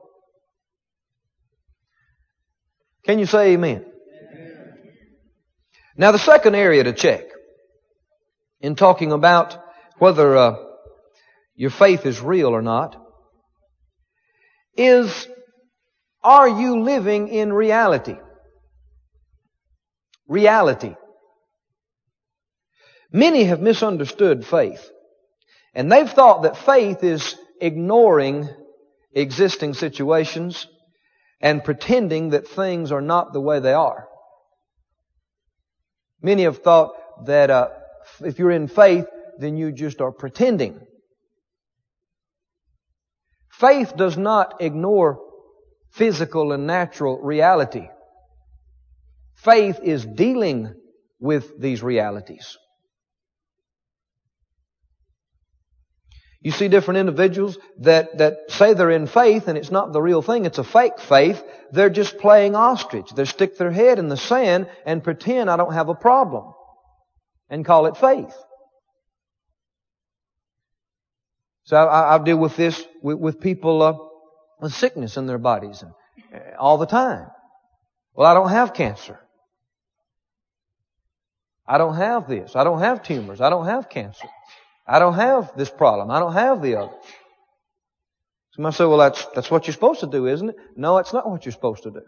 [3.06, 3.86] Can you say amen?
[3.86, 4.84] amen?
[5.96, 7.24] Now the second area to check
[8.60, 9.58] in talking about
[9.98, 10.56] whether uh,
[11.56, 13.02] your faith is real or not
[14.76, 15.28] is
[16.24, 18.18] are you living in reality?
[20.28, 20.96] Reality.
[23.12, 24.90] Many have misunderstood faith.
[25.78, 28.50] And they've thought that faith is ignoring
[29.14, 30.66] existing situations
[31.40, 34.08] and pretending that things are not the way they are.
[36.20, 36.94] Many have thought
[37.28, 37.68] that uh,
[38.22, 39.06] if you're in faith,
[39.38, 40.82] then you just are pretending.
[43.52, 45.20] Faith does not ignore
[45.92, 47.88] physical and natural reality.
[49.36, 50.74] Faith is dealing
[51.20, 52.58] with these realities.
[56.42, 60.22] You see different individuals that, that say they're in faith and it's not the real
[60.22, 61.44] thing, it's a fake faith.
[61.72, 63.10] They're just playing ostrich.
[63.10, 66.54] They stick their head in the sand and pretend I don't have a problem
[67.50, 68.36] and call it faith.
[71.64, 73.98] So I, I deal with this with, with people uh,
[74.62, 75.92] with sickness in their bodies and,
[76.34, 77.28] uh, all the time.
[78.14, 79.20] Well, I don't have cancer.
[81.68, 82.56] I don't have this.
[82.56, 83.42] I don't have tumors.
[83.42, 84.28] I don't have cancer.
[84.88, 86.10] I don't have this problem.
[86.12, 86.94] I don't have the other.
[88.54, 90.56] Somebody say, well, that's, that's what you're supposed to do, isn't it?
[90.76, 92.02] No, it's not what you're supposed to do.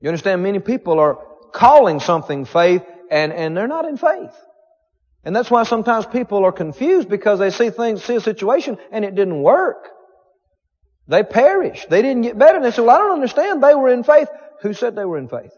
[0.00, 0.42] You understand?
[0.42, 1.18] Many people are
[1.52, 4.34] calling something faith and, and they're not in faith.
[5.24, 9.04] And that's why sometimes people are confused because they see things, see a situation and
[9.04, 9.88] it didn't work.
[11.08, 11.90] They perished.
[11.90, 12.56] They didn't get better.
[12.56, 13.62] And they say, well, I don't understand.
[13.62, 14.28] They were in faith.
[14.62, 15.52] Who said they were in faith?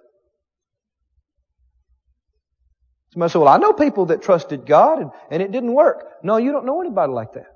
[3.17, 6.05] Somebody said, well, I know people that trusted God and, and it didn't work.
[6.23, 7.47] No, you don't know anybody like that.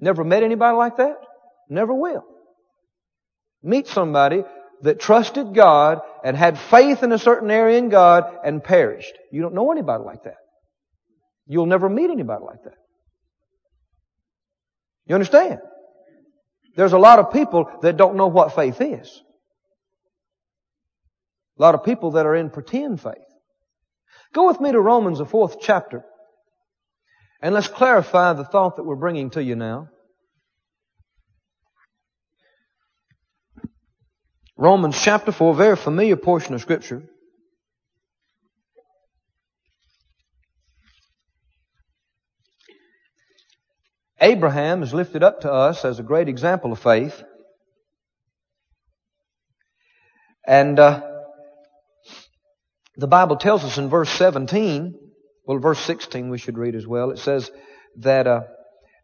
[0.00, 1.16] Never met anybody like that?
[1.68, 2.24] Never will.
[3.62, 4.42] Meet somebody
[4.80, 9.12] that trusted God and had faith in a certain area in God and perished.
[9.30, 10.38] You don't know anybody like that.
[11.46, 12.78] You'll never meet anybody like that.
[15.04, 15.58] You understand?
[16.74, 19.22] There's a lot of people that don't know what faith is.
[21.58, 23.25] A lot of people that are in pretend faith.
[24.32, 26.04] Go with me to Romans, the fourth chapter,
[27.40, 29.88] and let's clarify the thought that we're bringing to you now.
[34.56, 37.02] Romans chapter 4, very familiar portion of Scripture.
[44.18, 47.22] Abraham is lifted up to us as a great example of faith.
[50.46, 51.02] And uh,
[52.96, 54.94] the Bible tells us in verse 17,
[55.44, 57.10] well, verse 16 we should read as well.
[57.10, 57.50] It says
[57.98, 58.40] that uh,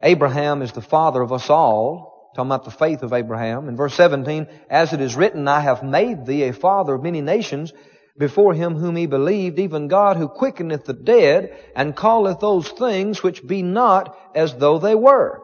[0.03, 3.69] Abraham is the father of us all, talking about the faith of Abraham.
[3.69, 7.21] In verse 17, as it is written, I have made thee a father of many
[7.21, 7.73] nations,
[8.19, 13.23] before him whom he believed, even God who quickeneth the dead, and calleth those things
[13.23, 15.43] which be not as though they were.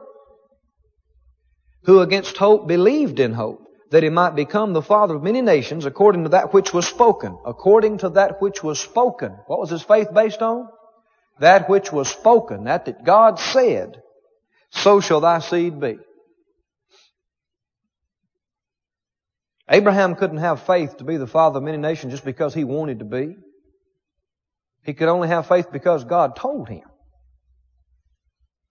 [1.85, 5.87] Who against hope believed in hope, that he might become the father of many nations,
[5.87, 7.39] according to that which was spoken.
[7.47, 9.33] According to that which was spoken.
[9.47, 10.69] What was his faith based on?
[11.41, 14.03] That which was spoken, that that God said,
[14.71, 15.99] so shall thy seed be.
[19.71, 22.99] Abraham couldn't have faith to be the father of many nations just because he wanted
[23.01, 23.37] to be.
[24.85, 26.85] He could only have faith because God told him.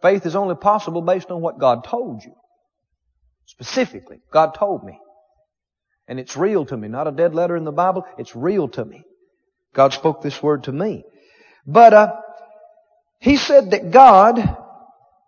[0.01, 2.33] Faith is only possible based on what God told you.
[3.45, 4.99] Specifically, God told me.
[6.07, 6.87] And it's real to me.
[6.87, 8.05] Not a dead letter in the Bible.
[8.17, 9.03] It's real to me.
[9.73, 11.03] God spoke this word to me.
[11.65, 12.15] But, uh,
[13.19, 14.57] he said that God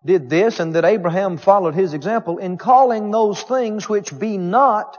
[0.05, 4.97] did this and that Abraham followed his example in calling those things which be not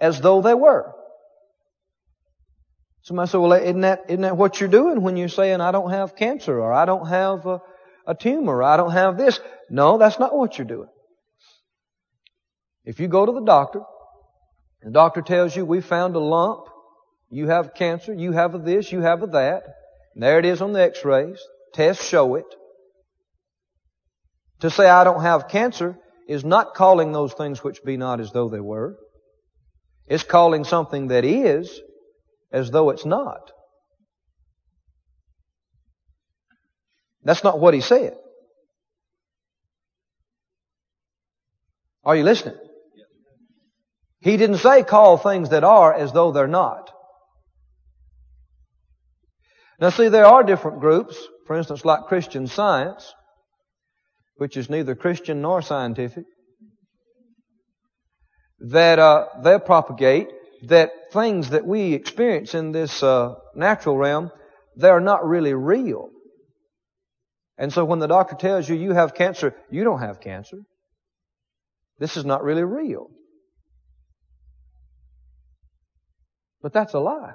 [0.00, 0.94] as though they were.
[3.02, 5.90] Somebody said, well, isn't that, isn't that what you're doing when you're saying, I don't
[5.90, 7.60] have cancer or I don't have a,
[8.06, 9.40] a tumor or I don't have this?
[9.70, 10.88] No, that's not what you're doing.
[12.84, 13.80] If you go to the doctor,
[14.82, 16.66] the doctor tells you, we found a lump,
[17.30, 19.62] you have cancer, you have a this, you have a that,
[20.14, 21.40] and there it is on the x-rays,
[21.74, 22.46] tests show it.
[24.60, 25.98] To say I don't have cancer
[26.28, 28.96] is not calling those things which be not as though they were.
[30.06, 31.80] It's calling something that is
[32.52, 33.50] as though it's not.
[37.24, 38.16] That's not what he said.
[42.04, 42.56] Are you listening?
[44.20, 46.90] He didn't say call things that are as though they're not.
[49.80, 51.16] Now see, there are different groups,
[51.46, 53.14] for instance, like Christian Science,
[54.36, 56.24] which is neither Christian nor scientific
[58.60, 60.28] that uh, they propagate
[60.64, 64.30] that things that we experience in this uh, natural realm,
[64.76, 66.08] they're not really real.
[67.56, 70.58] And so when the doctor tells you you have cancer, you don't have cancer.
[71.98, 73.08] This is not really real.
[76.62, 77.34] But that's a lie.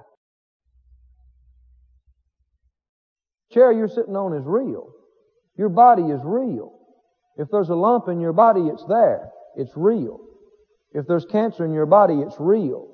[3.52, 4.90] Chair you're sitting on is real.
[5.58, 6.80] Your body is real.
[7.38, 9.30] If there's a lump in your body, it's there.
[9.56, 10.20] It's real.
[10.92, 12.90] If there's cancer in your body, it's real.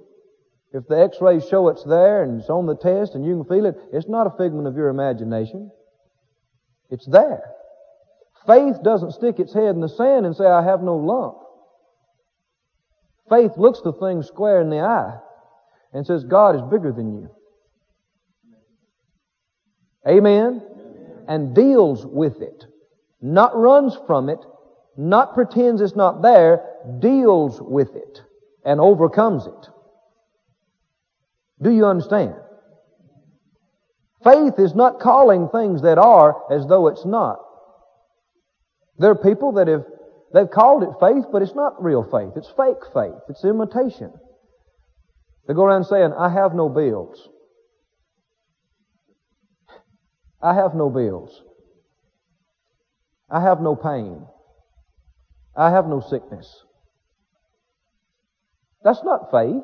[0.72, 3.66] If the x-rays show it's there and it's on the test and you can feel
[3.66, 5.72] it, it's not a figment of your imagination.
[6.90, 7.44] It's there.
[8.46, 11.38] Faith doesn't stick its head in the sand and say, I have no lump.
[13.30, 15.18] Faith looks the thing square in the eye
[15.94, 17.30] and says, God is bigger than you.
[20.08, 20.62] Amen?
[21.28, 22.66] And deals with it.
[23.22, 24.40] Not runs from it,
[24.98, 26.64] not pretends it's not there,
[27.00, 28.22] deals with it
[28.64, 29.70] and overcomes it.
[31.62, 32.36] Do you understand?
[34.24, 37.40] Faith is not calling things that are as though it's not.
[38.98, 39.86] There are people that have,
[40.34, 42.34] they've called it faith, but it's not real faith.
[42.36, 43.22] It's fake faith.
[43.30, 44.12] It's imitation.
[45.50, 47.28] They go around saying, I have no bills.
[50.40, 51.42] I have no bills.
[53.32, 54.28] I have no pain.
[55.58, 56.64] I have no sickness.
[58.84, 59.64] That's not faith.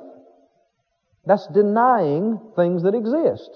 [1.24, 3.52] That's denying things that exist.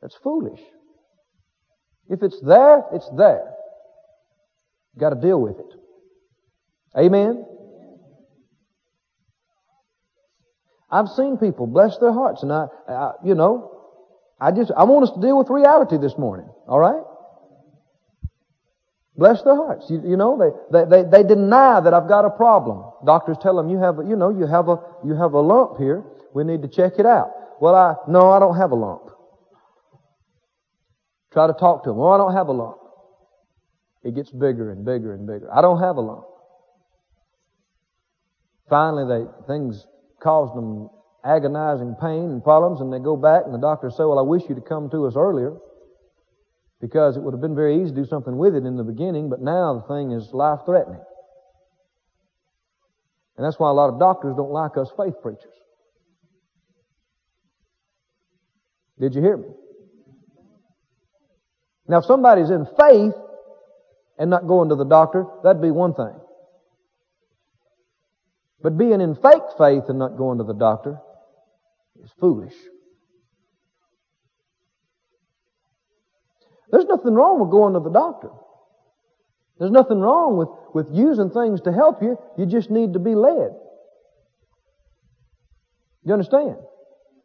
[0.00, 0.60] That's foolish.
[2.08, 3.50] If it's there, it's there.
[4.94, 5.74] You've got to deal with it.
[6.96, 7.44] Amen?
[10.90, 13.80] I've seen people bless their hearts, and I, I, you know,
[14.40, 16.48] I just, I want us to deal with reality this morning.
[16.66, 17.02] All right?
[19.16, 19.86] Bless their hearts.
[19.90, 20.38] You, you know,
[20.72, 22.90] they, they, they, they, deny that I've got a problem.
[23.04, 25.78] Doctors tell them you have, a, you know, you have a, you have a lump
[25.78, 26.02] here.
[26.32, 27.30] We need to check it out.
[27.60, 29.10] Well, I, no, I don't have a lump.
[31.32, 32.00] Try to talk to them.
[32.00, 32.78] Oh, I don't have a lump.
[34.02, 35.52] It gets bigger and bigger and bigger.
[35.52, 36.24] I don't have a lump.
[38.70, 39.86] Finally, they, things
[40.20, 40.88] caused them
[41.24, 44.42] agonizing pain and problems, and they go back, and the doctors say, Well, I wish
[44.48, 45.56] you'd have come to us earlier
[46.80, 49.28] because it would have been very easy to do something with it in the beginning,
[49.28, 51.00] but now the thing is life threatening.
[53.36, 55.54] And that's why a lot of doctors don't like us faith preachers.
[58.98, 59.48] Did you hear me?
[61.88, 63.14] Now, if somebody's in faith
[64.18, 66.14] and not going to the doctor, that'd be one thing.
[68.62, 70.98] But being in fake faith and not going to the doctor
[72.02, 72.54] is foolish.
[76.70, 78.30] There's nothing wrong with going to the doctor.
[79.58, 82.16] There's nothing wrong with, with using things to help you.
[82.38, 83.50] You just need to be led.
[86.04, 86.56] You understand?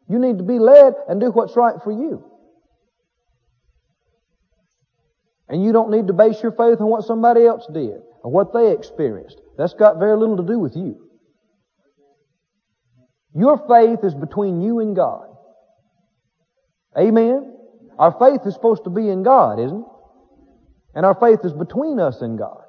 [0.08, 2.24] You need to be led and do what's right for you.
[5.48, 8.52] And you don't need to base your faith on what somebody else did or what
[8.52, 9.40] they experienced.
[9.56, 11.05] That's got very little to do with you.
[13.36, 15.28] Your faith is between you and God.
[16.98, 17.54] Amen?
[17.98, 19.86] Our faith is supposed to be in God, isn't it?
[20.94, 22.62] And our faith is between us and God.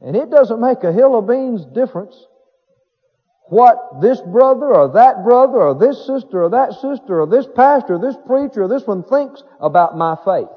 [0.00, 2.16] And it doesn't make a hill of beans difference
[3.48, 7.94] what this brother or that brother or this sister or that sister or this pastor
[7.94, 10.48] or this preacher or this one thinks about my faith.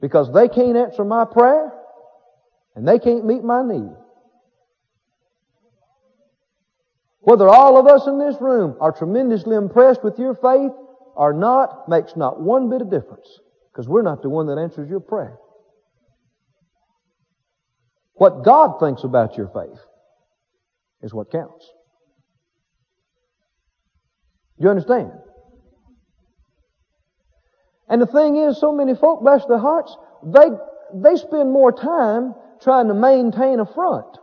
[0.00, 1.72] Because they can't answer my prayer
[2.76, 3.96] and they can't meet my need.
[7.26, 10.70] Whether all of us in this room are tremendously impressed with your faith
[11.16, 13.26] or not makes not one bit of difference
[13.72, 15.36] because we're not the one that answers your prayer.
[18.14, 19.76] What God thinks about your faith
[21.02, 21.68] is what counts.
[24.60, 25.10] You understand?
[27.88, 30.46] And the thing is, so many folk, bless their hearts, they,
[30.94, 34.16] they spend more time trying to maintain a front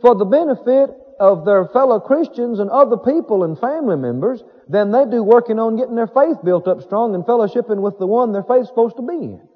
[0.00, 5.04] for the benefit of their fellow Christians and other people and family members than they
[5.04, 8.42] do working on getting their faith built up strong and fellowshipping with the one their
[8.42, 9.48] faith's supposed to be in.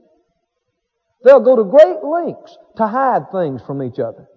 [1.24, 4.28] They'll go to great lengths to hide things from each other.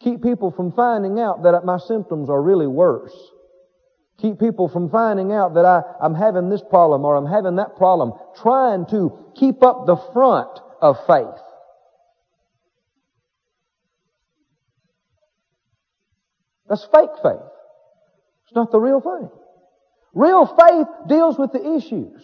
[0.00, 3.16] Keep people from finding out that my symptoms are really worse.
[4.18, 7.76] Keep people from finding out that I, I'm having this problem or I'm having that
[7.76, 8.12] problem.
[8.42, 11.40] Trying to keep up the front of faith.
[16.68, 17.46] That's fake faith.
[18.46, 19.28] It's not the real thing.
[20.14, 22.22] Real faith deals with the issues.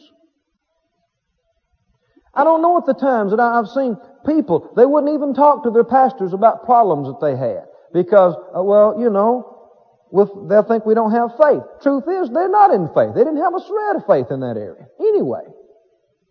[2.35, 5.71] I don't know at the times that I've seen people, they wouldn't even talk to
[5.71, 7.65] their pastors about problems that they had.
[7.93, 9.69] Because, uh, well, you know,
[10.11, 11.63] with, they'll think we don't have faith.
[11.83, 13.15] Truth is, they're not in faith.
[13.15, 14.87] They didn't have a shred of faith in that area.
[14.99, 15.45] Anyway.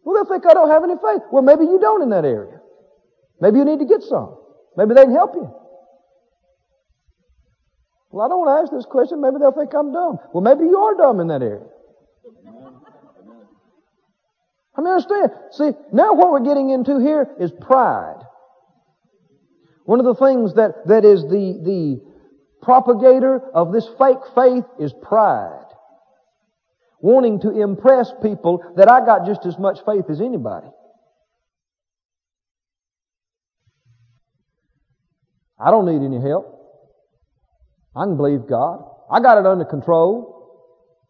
[0.03, 1.21] Well, they'll think I don't have any faith.
[1.31, 2.59] Well, maybe you don't in that area.
[3.39, 4.37] Maybe you need to get some.
[4.75, 5.53] Maybe they can help you.
[8.11, 9.21] Well, I don't want to ask this question.
[9.21, 10.19] Maybe they'll think I'm dumb.
[10.33, 11.65] Well, maybe you are dumb in that area.
[14.75, 15.31] I mean, understand.
[15.51, 18.21] See, now what we're getting into here is pride.
[19.85, 22.01] One of the things that, that is the, the
[22.61, 25.65] propagator of this fake faith is pride.
[26.99, 30.67] Wanting to impress people that I got just as much faith as anybody.
[35.59, 36.60] I don't need any help.
[37.95, 38.83] I can believe God.
[39.09, 40.31] I got it under control.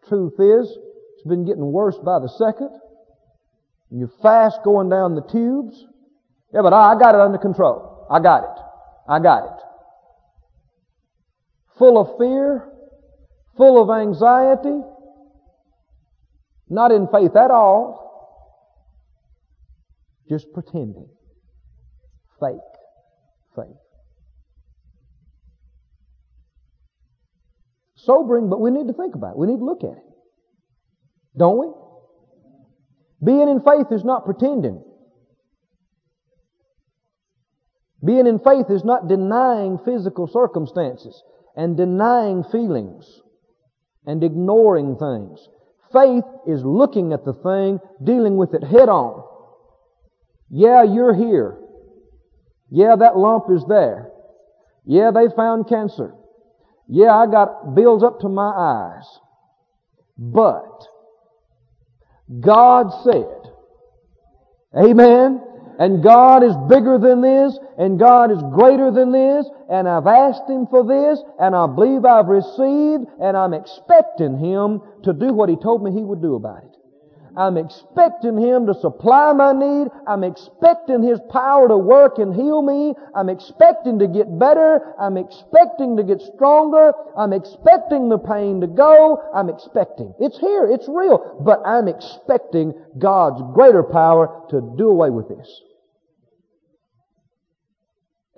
[0.07, 0.77] Truth is,
[1.13, 2.71] it's been getting worse by the second.
[3.91, 5.85] You're fast going down the tubes.
[6.53, 8.07] Yeah, but I, I got it under control.
[8.09, 8.63] I got it.
[9.07, 9.63] I got it.
[11.77, 12.69] Full of fear,
[13.57, 14.81] full of anxiety,
[16.69, 18.01] not in faith at all,
[20.29, 21.09] just pretending.
[22.39, 22.55] Fake
[23.55, 23.90] faith.
[28.05, 29.37] Sobering, but we need to think about it.
[29.37, 30.03] We need to look at it.
[31.37, 31.71] Don't we?
[33.23, 34.83] Being in faith is not pretending.
[38.03, 41.21] Being in faith is not denying physical circumstances
[41.55, 43.21] and denying feelings
[44.05, 45.47] and ignoring things.
[45.93, 49.23] Faith is looking at the thing, dealing with it head on.
[50.49, 51.59] Yeah, you're here.
[52.71, 54.09] Yeah, that lump is there.
[54.85, 56.15] Yeah, they found cancer.
[56.87, 59.19] Yeah, I got bills up to my eyes.
[60.17, 60.87] But
[62.39, 63.51] God said,
[64.77, 65.41] Amen.
[65.79, 70.47] And God is bigger than this, and God is greater than this, and I've asked
[70.47, 75.49] Him for this, and I believe I've received, and I'm expecting Him to do what
[75.49, 76.77] He told me He would do about it.
[77.37, 79.87] I'm expecting Him to supply my need.
[80.05, 82.93] I'm expecting His power to work and heal me.
[83.15, 84.93] I'm expecting to get better.
[84.99, 86.91] I'm expecting to get stronger.
[87.17, 89.23] I'm expecting the pain to go.
[89.33, 90.13] I'm expecting.
[90.19, 90.67] It's here.
[90.67, 91.41] It's real.
[91.45, 95.61] But I'm expecting God's greater power to do away with this.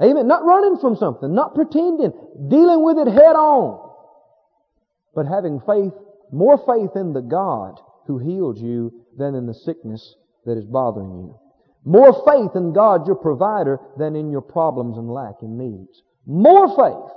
[0.02, 0.28] Amen.
[0.28, 2.12] Not running from something, not pretending,
[2.50, 3.80] dealing with it head on.
[5.16, 5.94] But having faith,
[6.32, 11.12] more faith in the God who healed you than in the sickness that is bothering
[11.12, 11.40] you.
[11.86, 16.02] More faith in God, your provider, than in your problems and lack and needs.
[16.26, 17.12] More faith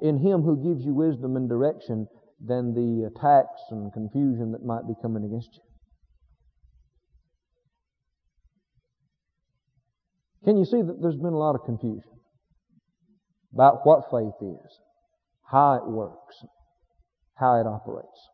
[0.00, 2.06] in Him who gives you wisdom and direction
[2.44, 5.62] than the attacks and confusion that might be coming against you.
[10.44, 12.10] Can you see that there's been a lot of confusion
[13.54, 14.80] about what faith is,
[15.48, 16.44] how it works,
[17.34, 18.31] how it operates?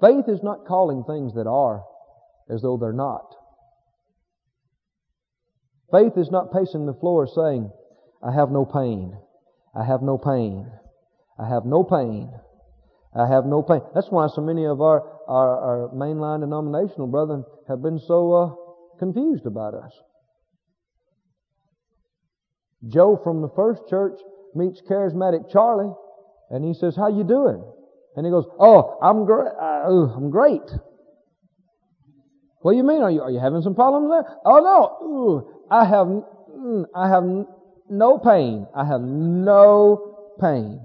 [0.00, 1.84] Faith is not calling things that are
[2.50, 3.34] as though they're not.
[5.90, 7.70] Faith is not pacing the floor saying,
[8.22, 9.16] I have no pain.
[9.74, 10.70] I have no pain.
[11.38, 12.30] I have no pain.
[13.14, 13.80] I have no pain.
[13.94, 18.98] That's why so many of our, our, our mainline denominational brethren have been so uh,
[18.98, 19.92] confused about us.
[22.86, 24.18] Joe from the first church
[24.54, 25.92] meets charismatic Charlie
[26.50, 27.64] and he says, how you doing?
[28.16, 29.52] And he goes, "Oh, I'm great.
[29.60, 30.62] Uh, I'm great."
[32.62, 33.02] What do you mean?
[33.02, 34.36] Are you are you having some problems there?
[34.44, 37.24] Oh no, Ooh, I have mm, I have
[37.88, 38.66] no pain.
[38.74, 40.80] I have no pain.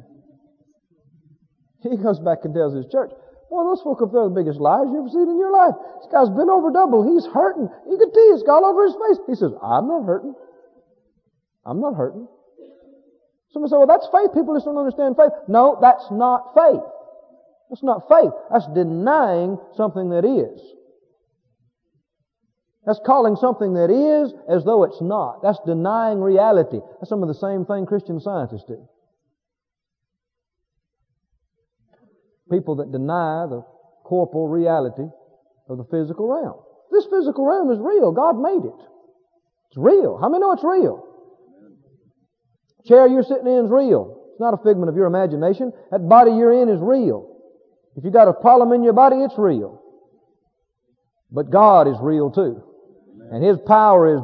[1.81, 3.09] He goes back and tells his church,
[3.51, 5.75] Boy, those folk up there are the biggest liars you ever seen in your life.
[5.99, 7.03] This guy's been over double.
[7.03, 7.67] He's hurting.
[7.67, 9.19] You can see it's all over his face.
[9.27, 10.33] He says, I'm not hurting.
[11.65, 12.27] I'm not hurting.
[13.51, 14.31] Someone say, well, that's faith.
[14.31, 15.35] People just don't understand faith.
[15.49, 16.79] No, that's not faith.
[17.71, 18.31] That's not faith.
[18.51, 20.61] That's denying something that is.
[22.85, 25.41] That's calling something that is as though it's not.
[25.41, 26.79] That's denying reality.
[26.99, 28.85] That's some of the same thing Christian scientists do.
[32.51, 33.63] People that deny the
[34.03, 35.07] corporal reality
[35.69, 36.59] of the physical realm.
[36.91, 38.11] This physical realm is real.
[38.11, 38.81] God made it.
[39.69, 40.17] It's real.
[40.19, 41.07] How many know it's real?
[42.85, 44.17] Chair you're sitting in is real.
[44.31, 45.71] It's not a figment of your imagination.
[45.91, 47.30] That body you're in is real.
[47.95, 49.81] If you got a problem in your body, it's real.
[51.31, 52.63] But God is real too.
[53.31, 54.21] And His power is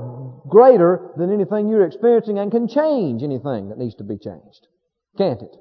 [0.50, 4.68] greater than anything you're experiencing and can change anything that needs to be changed.
[5.18, 5.56] Can't it?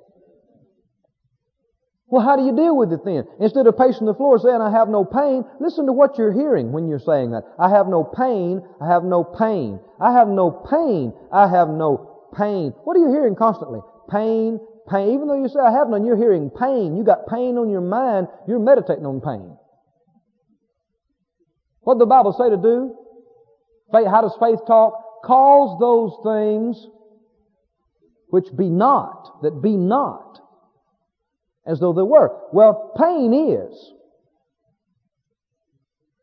[2.08, 3.24] Well, how do you deal with it then?
[3.40, 6.70] Instead of pacing the floor saying, I have no pain, listen to what you're hearing
[6.70, 7.42] when you're saying that.
[7.58, 9.80] I have no pain, I have no pain.
[10.00, 12.72] I have no pain, I have no pain.
[12.84, 13.80] What are you hearing constantly?
[14.08, 15.14] Pain, pain.
[15.14, 16.96] Even though you say, I have none, you're hearing pain.
[16.96, 18.28] You got pain on your mind.
[18.46, 19.56] You're meditating on pain.
[21.80, 22.96] What did the Bible say to do?
[23.92, 25.22] Faith, how does faith talk?
[25.24, 26.86] Calls those things
[28.28, 30.40] which be not, that be not,
[31.64, 32.30] as though they were.
[32.52, 33.92] Well, pain is.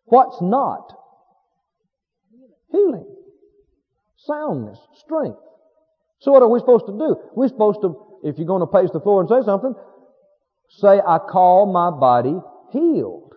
[0.05, 0.93] What's not?
[2.72, 3.07] Healing.
[4.18, 4.80] Soundness.
[5.05, 5.39] Strength.
[6.20, 7.16] So what are we supposed to do?
[7.36, 9.76] We're supposed to if you're going to pace the floor and say something,
[10.69, 12.36] say, I call my body
[12.71, 13.34] healed.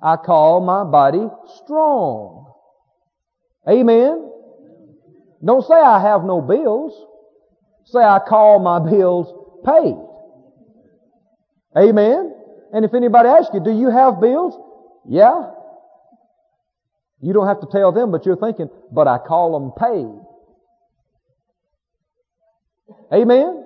[0.00, 1.26] I call my body
[1.64, 2.52] strong.
[3.68, 4.30] Amen.
[5.44, 6.92] Don't say I have no bills.
[7.86, 9.26] Say I call my bills
[9.64, 9.96] paid.
[11.76, 12.34] Amen.
[12.72, 14.58] And if anybody asks you, do you have bills?
[15.08, 15.50] Yeah.
[17.20, 20.25] You don't have to tell them, but you're thinking, but I call them paid.
[23.12, 23.64] Amen?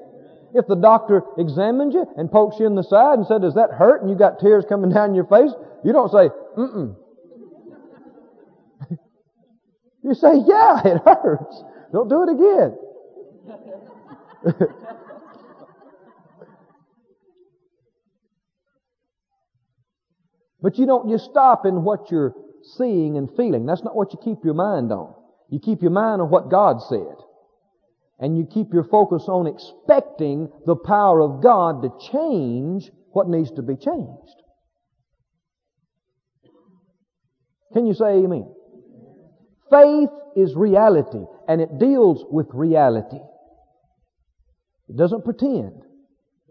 [0.55, 3.71] If the doctor examines you and pokes you in the side and said, does that
[3.71, 4.03] hurt?
[4.03, 5.51] And you got tears coming down your face,
[5.85, 6.97] you don't say, mm-mm.
[10.03, 11.63] you say, yeah, it hurts.
[11.93, 12.77] Don't do it again.
[20.63, 22.35] but you don't just stop in what you're
[22.77, 23.67] seeing and feeling.
[23.67, 25.15] That's not what you keep your mind on.
[25.49, 27.17] You keep your mind on what God said.
[28.21, 33.51] And you keep your focus on expecting the power of God to change what needs
[33.53, 34.37] to be changed.
[37.73, 38.47] Can you say amen?
[39.71, 43.21] Faith is reality, and it deals with reality.
[44.89, 45.83] It doesn't pretend,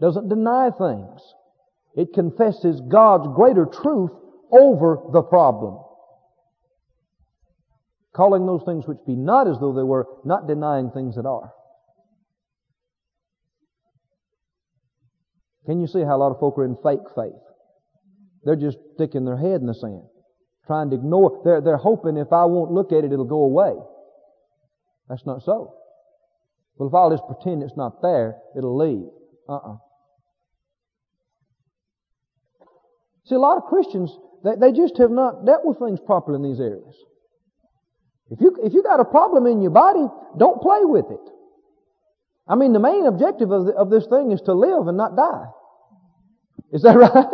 [0.02, 1.22] doesn't deny things.
[1.96, 4.12] It confesses God's greater truth
[4.52, 5.84] over the problem.
[8.16, 11.52] Calling those things which be not as though they were, not denying things that are.
[15.66, 17.34] Can you see how a lot of folk are in fake faith?
[18.44, 20.04] They're just sticking their head in the sand,
[20.66, 21.42] trying to ignore.
[21.44, 23.74] They're, they're hoping if I won't look at it, it'll go away.
[25.10, 25.74] That's not so.
[26.78, 29.10] Well, if I'll just pretend it's not there, it'll leave.
[29.50, 29.76] Uh-uh.
[33.26, 36.44] See, a lot of Christians, they, they just have not dealt with things properly in
[36.44, 36.96] these areas.
[38.32, 40.06] If you, if you got a problem in your body,
[40.38, 41.32] don't play with it.
[42.50, 45.16] I mean, the main objective of, the, of this thing is to live and not
[45.16, 45.46] die.
[46.74, 47.26] Is that right?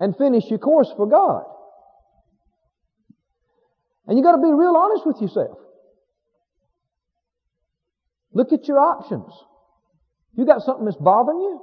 [0.00, 1.44] and finish your course for God.
[4.08, 5.58] And you got to be real honest with yourself.
[8.32, 9.32] Look at your options.
[10.36, 11.60] You got something that's bothering you?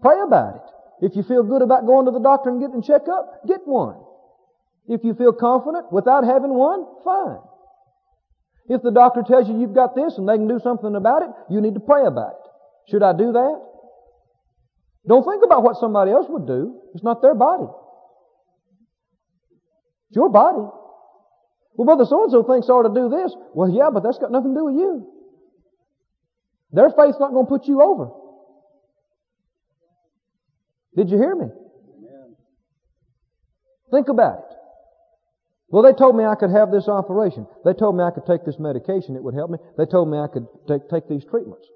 [0.00, 1.06] Pray about it.
[1.06, 3.96] If you feel good about going to the doctor and getting a checkup, get one.
[4.86, 7.40] If you feel confident without having one, fine.
[8.68, 11.30] If the doctor tells you you've got this and they can do something about it,
[11.50, 12.90] you need to pray about it.
[12.90, 13.60] Should I do that?
[15.06, 16.80] Don't think about what somebody else would do.
[16.94, 17.66] It's not their body.
[20.08, 20.64] It's your body.
[21.74, 23.34] Well, brother so-and-so thinks I ought to do this.
[23.54, 25.08] Well, yeah, but that's got nothing to do with you.
[26.70, 28.10] Their faith's not going to put you over.
[30.96, 31.46] Did you hear me?
[33.90, 34.56] Think about it.
[35.72, 37.46] Well, they told me I could have this operation.
[37.64, 39.16] They told me I could take this medication.
[39.16, 39.58] It would help me.
[39.78, 41.66] They told me I could take, take these treatments.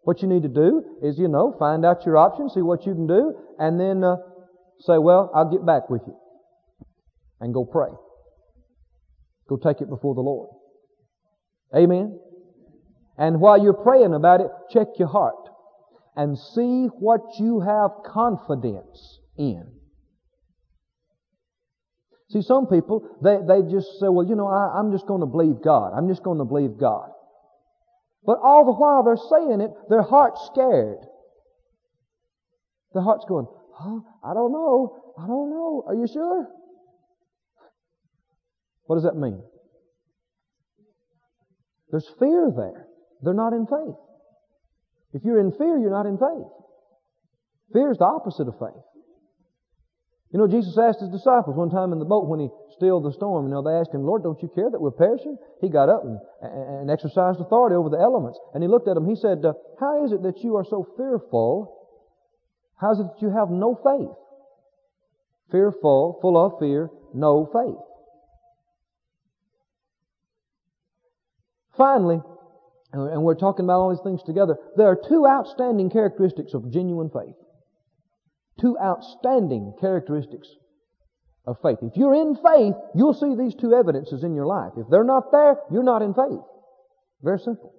[0.00, 2.94] What you need to do is, you know, find out your options, see what you
[2.94, 4.16] can do, and then uh,
[4.80, 6.16] say, well, I'll get back with you.
[7.38, 7.90] And go pray.
[9.46, 10.48] Go take it before the Lord.
[11.76, 12.18] Amen?
[13.18, 15.50] And while you're praying about it, check your heart
[16.16, 19.73] and see what you have confidence in.
[22.30, 25.26] See, some people, they, they just say, well, you know, I, I'm just going to
[25.26, 25.92] believe God.
[25.96, 27.10] I'm just going to believe God.
[28.24, 30.98] But all the while they're saying it, their heart's scared.
[32.94, 34.00] Their heart's going, huh?
[34.24, 34.96] I don't know.
[35.18, 35.84] I don't know.
[35.86, 36.48] Are you sure?
[38.86, 39.42] What does that mean?
[41.90, 42.86] There's fear there.
[43.22, 43.96] They're not in faith.
[45.12, 46.48] If you're in fear, you're not in faith.
[47.72, 48.82] Fear is the opposite of faith.
[50.34, 53.12] You know, Jesus asked his disciples one time in the boat when he stilled the
[53.12, 53.46] storm.
[53.46, 55.38] You know, they asked him, Lord, don't you care that we're perishing?
[55.60, 58.40] He got up and, and exercised authority over the elements.
[58.52, 59.06] And he looked at them.
[59.08, 61.86] He said, uh, How is it that you are so fearful?
[62.74, 64.10] How is it that you have no faith?
[65.52, 67.78] Fearful, full of fear, no faith.
[71.76, 72.18] Finally,
[72.92, 77.08] and we're talking about all these things together, there are two outstanding characteristics of genuine
[77.08, 77.36] faith
[78.64, 80.48] two outstanding characteristics
[81.46, 81.76] of faith.
[81.82, 84.72] If you're in faith, you'll see these two evidences in your life.
[84.78, 86.40] If they're not there, you're not in faith.
[87.22, 87.74] Very simple.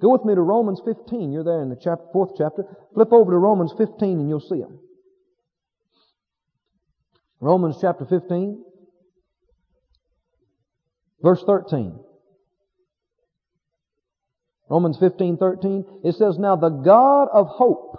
[0.00, 1.32] Go with me to Romans 15.
[1.32, 2.62] You're there in the chapter, fourth chapter.
[2.94, 4.78] Flip over to Romans 15 and you'll see them.
[7.40, 8.62] Romans chapter 15,
[11.22, 11.98] verse 13.
[14.68, 15.84] Romans 15, 13.
[16.04, 17.90] It says, Now the God of hope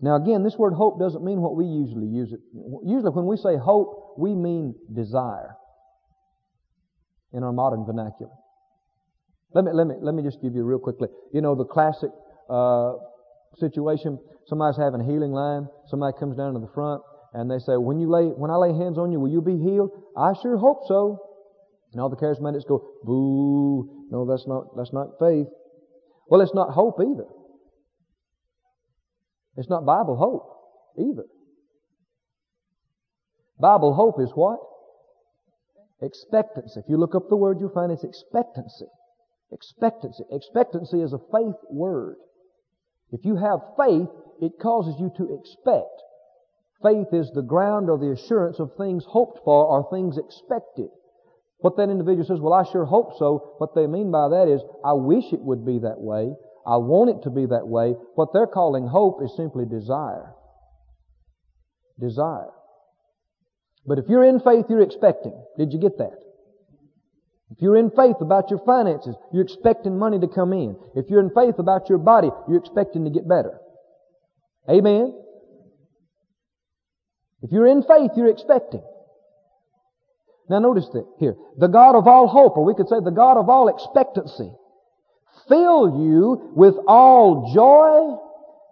[0.00, 2.40] now again, this word hope doesn't mean what we usually use it.
[2.84, 5.56] Usually when we say hope, we mean desire
[7.32, 8.32] in our modern vernacular.
[9.54, 11.08] Let me, let me, let me just give you real quickly.
[11.32, 12.10] You know, the classic,
[12.50, 12.92] uh,
[13.58, 17.76] situation, somebody's having a healing line, somebody comes down to the front, and they say,
[17.76, 19.90] when you lay, when I lay hands on you, will you be healed?
[20.16, 21.18] I sure hope so.
[21.92, 25.46] And all the charismatics go, boo, no, that's not, that's not faith.
[26.28, 27.26] Well, it's not hope either.
[29.56, 30.52] It's not Bible hope
[30.98, 31.24] either.
[33.58, 34.60] Bible hope is what?
[36.02, 36.80] Expectancy.
[36.80, 38.86] If you look up the word, you'll find it's expectancy.
[39.50, 40.24] Expectancy.
[40.30, 42.16] Expectancy is a faith word.
[43.12, 44.08] If you have faith,
[44.42, 46.02] it causes you to expect.
[46.82, 50.90] Faith is the ground or the assurance of things hoped for or things expected.
[51.58, 53.54] What that individual says, well, I sure hope so.
[53.56, 56.34] What they mean by that is, I wish it would be that way.
[56.66, 57.94] I want it to be that way.
[58.16, 60.32] What they're calling hope is simply desire.
[62.00, 62.50] Desire.
[63.86, 65.40] But if you're in faith, you're expecting.
[65.56, 66.18] Did you get that?
[67.52, 70.76] If you're in faith about your finances, you're expecting money to come in.
[70.96, 73.60] If you're in faith about your body, you're expecting to get better.
[74.68, 75.14] Amen?
[77.42, 78.82] If you're in faith, you're expecting.
[80.50, 81.36] Now notice that here.
[81.56, 84.50] The God of all hope, or we could say the God of all expectancy,
[85.48, 88.18] fill you with all joy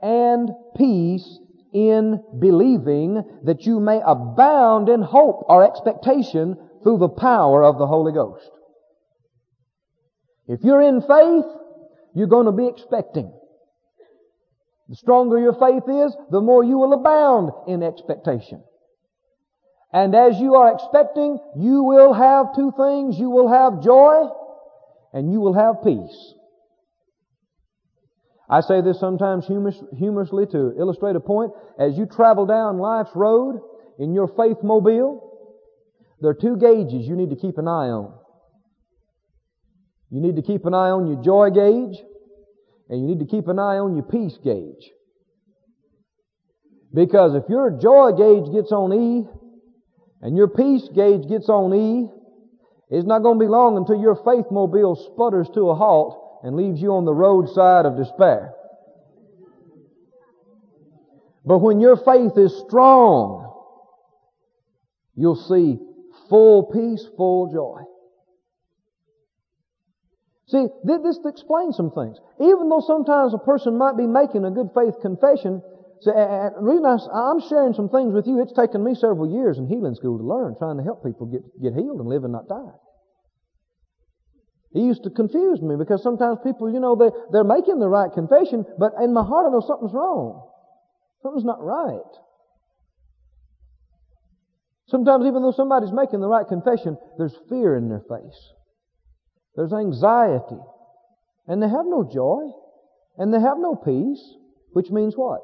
[0.02, 1.38] and peace
[1.72, 7.86] in believing that you may abound in hope or expectation through the power of the
[7.86, 8.50] Holy Ghost.
[10.46, 11.44] If you're in faith,
[12.14, 13.32] you're going to be expecting.
[14.88, 18.62] The stronger your faith is, the more you will abound in expectation.
[19.92, 23.18] And as you are expecting, you will have two things.
[23.18, 24.28] You will have joy
[25.12, 26.34] and you will have peace.
[28.48, 31.52] I say this sometimes humorously to illustrate a point.
[31.78, 33.60] As you travel down life's road
[33.98, 35.30] in your faith mobile,
[36.20, 38.14] there are two gauges you need to keep an eye on.
[40.10, 41.96] You need to keep an eye on your joy gauge
[42.88, 44.90] and you need to keep an eye on your peace gauge.
[46.92, 49.26] Because if your joy gauge gets on E
[50.20, 52.08] and your peace gauge gets on E,
[52.90, 56.56] it's not going to be long until your faith mobile sputters to a halt and
[56.56, 58.52] leaves you on the roadside of despair.
[61.44, 63.50] But when your faith is strong,
[65.16, 65.78] you'll see
[66.28, 67.80] full peace, full joy.
[70.48, 72.18] See, this explains some things.
[72.38, 75.62] Even though sometimes a person might be making a good faith confession,
[76.04, 79.66] the reason I, am sharing some things with you, it's taken me several years in
[79.66, 82.48] healing school to learn, trying to help people get, get healed and live and not
[82.48, 82.76] die.
[84.74, 88.12] It used to confuse me because sometimes people, you know, they, they're making the right
[88.12, 90.50] confession, but in my heart I know something's wrong.
[91.22, 92.00] Something's not right.
[94.88, 98.52] Sometimes even though somebody's making the right confession, there's fear in their face.
[99.54, 100.60] There's anxiety.
[101.46, 102.50] And they have no joy.
[103.16, 104.22] And they have no peace.
[104.72, 105.40] Which means what?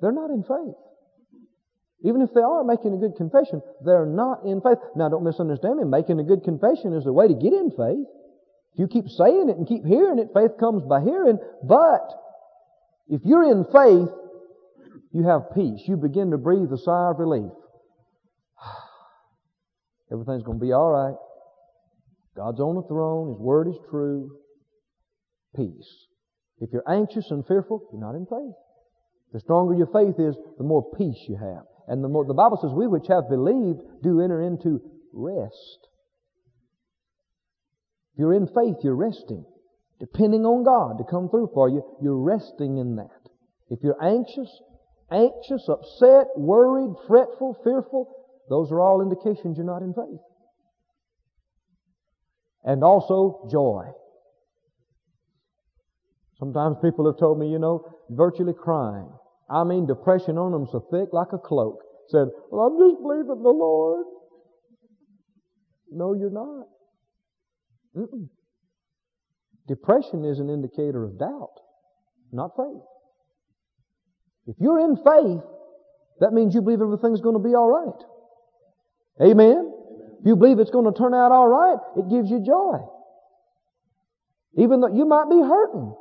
[0.00, 0.76] They're not in faith.
[2.04, 4.76] Even if they are making a good confession, they're not in faith.
[4.94, 5.84] Now don't misunderstand me.
[5.84, 8.06] Making a good confession is the way to get in faith.
[8.74, 11.38] If you keep saying it and keep hearing it, faith comes by hearing.
[11.62, 12.12] But
[13.08, 14.12] if you're in faith,
[15.12, 15.80] you have peace.
[15.86, 17.52] You begin to breathe a sigh of relief.
[20.12, 21.16] Everything's going to be all right.
[22.36, 23.30] God's on the throne.
[23.30, 24.30] His word is true.
[25.56, 25.88] Peace.
[26.58, 28.54] If you're anxious and fearful, you're not in faith.
[29.32, 31.64] The stronger your faith is, the more peace you have.
[31.86, 34.80] And the more, the Bible says, we which have believed do enter into
[35.12, 35.88] rest.
[38.12, 39.44] If you're in faith, you're resting.
[40.00, 43.10] Depending on God to come through for you, you're resting in that.
[43.70, 44.50] If you're anxious,
[45.10, 48.12] anxious, upset, worried, fretful, fearful,
[48.48, 50.20] those are all indications you're not in faith
[52.64, 53.84] and also joy.
[56.38, 59.08] Sometimes people have told me, you know, virtually crying.
[59.48, 61.80] I mean, depression on them so thick like a cloak.
[62.08, 64.06] Said, well, I'm just believing the Lord.
[65.90, 66.66] No, you're not.
[67.96, 68.28] Mm-mm.
[69.66, 71.60] Depression is an indicator of doubt,
[72.32, 72.82] not faith.
[74.46, 75.42] If you're in faith,
[76.20, 78.02] that means you believe everything's going to be alright.
[79.22, 79.72] Amen?
[80.20, 82.78] If you believe it's going to turn out all right, it gives you joy.
[84.58, 85.94] Even though you might be hurting.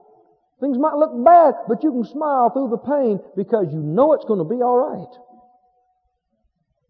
[0.60, 4.26] Things might look bad, but you can smile through the pain because you know it's
[4.26, 5.14] going to be all right.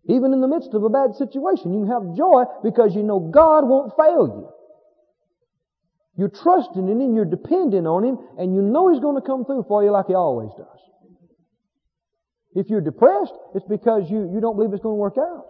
[0.10, 3.68] Even in the midst of a bad situation, you have joy because you know God
[3.68, 4.50] won't fail you.
[6.18, 9.46] You're trusting in Him, you're depending on Him, and you know He's going to come
[9.46, 10.68] through for you like He always does.
[12.54, 15.46] If you're depressed, it's because you, you don't believe it's going to work out.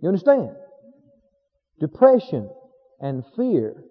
[0.00, 0.50] You understand?
[1.80, 2.50] Depression
[3.00, 3.82] and fear,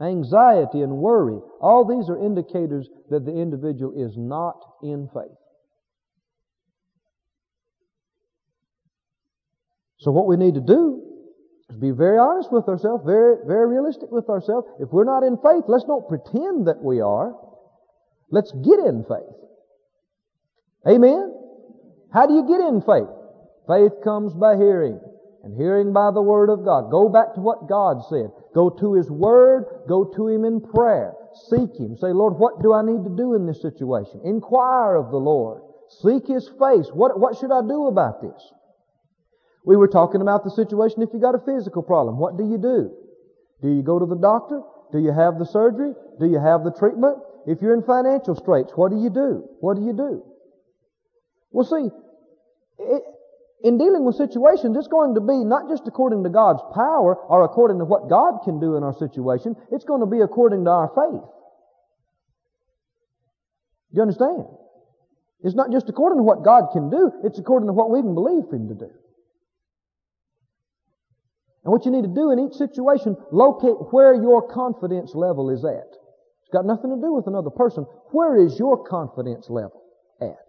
[0.00, 5.36] anxiety and worry, all these are indicators that the individual is not in faith.
[9.98, 11.02] So what we need to do
[11.68, 14.68] is be very honest with ourselves, very, very realistic with ourselves.
[14.78, 17.34] If we're not in faith, let's not pretend that we are.
[18.30, 19.34] Let's get in faith.
[20.86, 21.32] Amen?
[22.12, 23.08] How do you get in faith?
[23.66, 25.00] Faith comes by hearing
[25.44, 26.90] and hearing by the Word of God.
[26.90, 28.30] Go back to what God said.
[28.54, 29.64] Go to His Word.
[29.88, 31.14] Go to Him in prayer.
[31.50, 31.96] Seek Him.
[31.96, 34.20] Say, Lord, what do I need to do in this situation?
[34.24, 35.62] Inquire of the Lord.
[36.02, 36.88] Seek His face.
[36.92, 38.52] What, what should I do about this?
[39.64, 42.18] We were talking about the situation if you got a physical problem.
[42.18, 42.94] What do you do?
[43.62, 44.62] Do you go to the doctor?
[44.92, 45.92] Do you have the surgery?
[46.20, 47.18] Do you have the treatment?
[47.46, 49.44] If you're in financial straits, what do you do?
[49.60, 50.22] What do you do?
[51.50, 51.90] Well, see,
[52.78, 53.02] it,
[53.64, 57.44] in dealing with situations, it's going to be not just according to God's power or
[57.44, 60.70] according to what God can do in our situation, it's going to be according to
[60.70, 61.24] our faith.
[63.92, 64.44] You understand?
[65.42, 68.14] It's not just according to what God can do, it's according to what we can
[68.14, 68.90] believe Him to do.
[71.64, 75.64] And what you need to do in each situation, locate where your confidence level is
[75.64, 75.96] at.
[76.42, 77.84] It's got nothing to do with another person.
[78.12, 79.82] Where is your confidence level
[80.20, 80.46] at?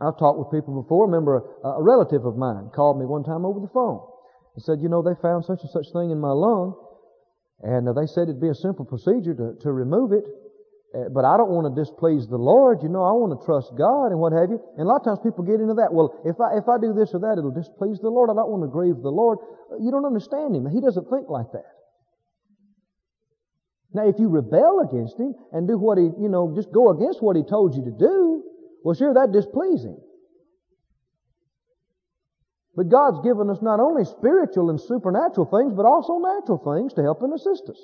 [0.00, 1.06] I've talked with people before.
[1.06, 4.00] Remember, a, a relative of mine called me one time over the phone
[4.54, 6.74] and said, you know, they found such and such thing in my lung,
[7.62, 10.24] and uh, they said it'd be a simple procedure to, to remove it.
[10.94, 12.80] Uh, but I don't want to displease the Lord.
[12.82, 14.60] You know, I want to trust God and what have you.
[14.78, 15.92] And a lot of times people get into that.
[15.92, 18.30] Well, if I, if I do this or that, it'll displease the Lord.
[18.30, 19.38] I don't want to grieve the Lord.
[19.80, 20.64] You don't understand Him.
[20.70, 21.68] He doesn't think like that.
[23.92, 27.20] Now, if you rebel against Him and do what He, you know, just go against
[27.20, 28.44] what He told you to do,
[28.86, 29.98] well, sure, that displease Him.
[32.76, 37.02] But God's given us not only spiritual and supernatural things, but also natural things to
[37.02, 37.82] help and assist us.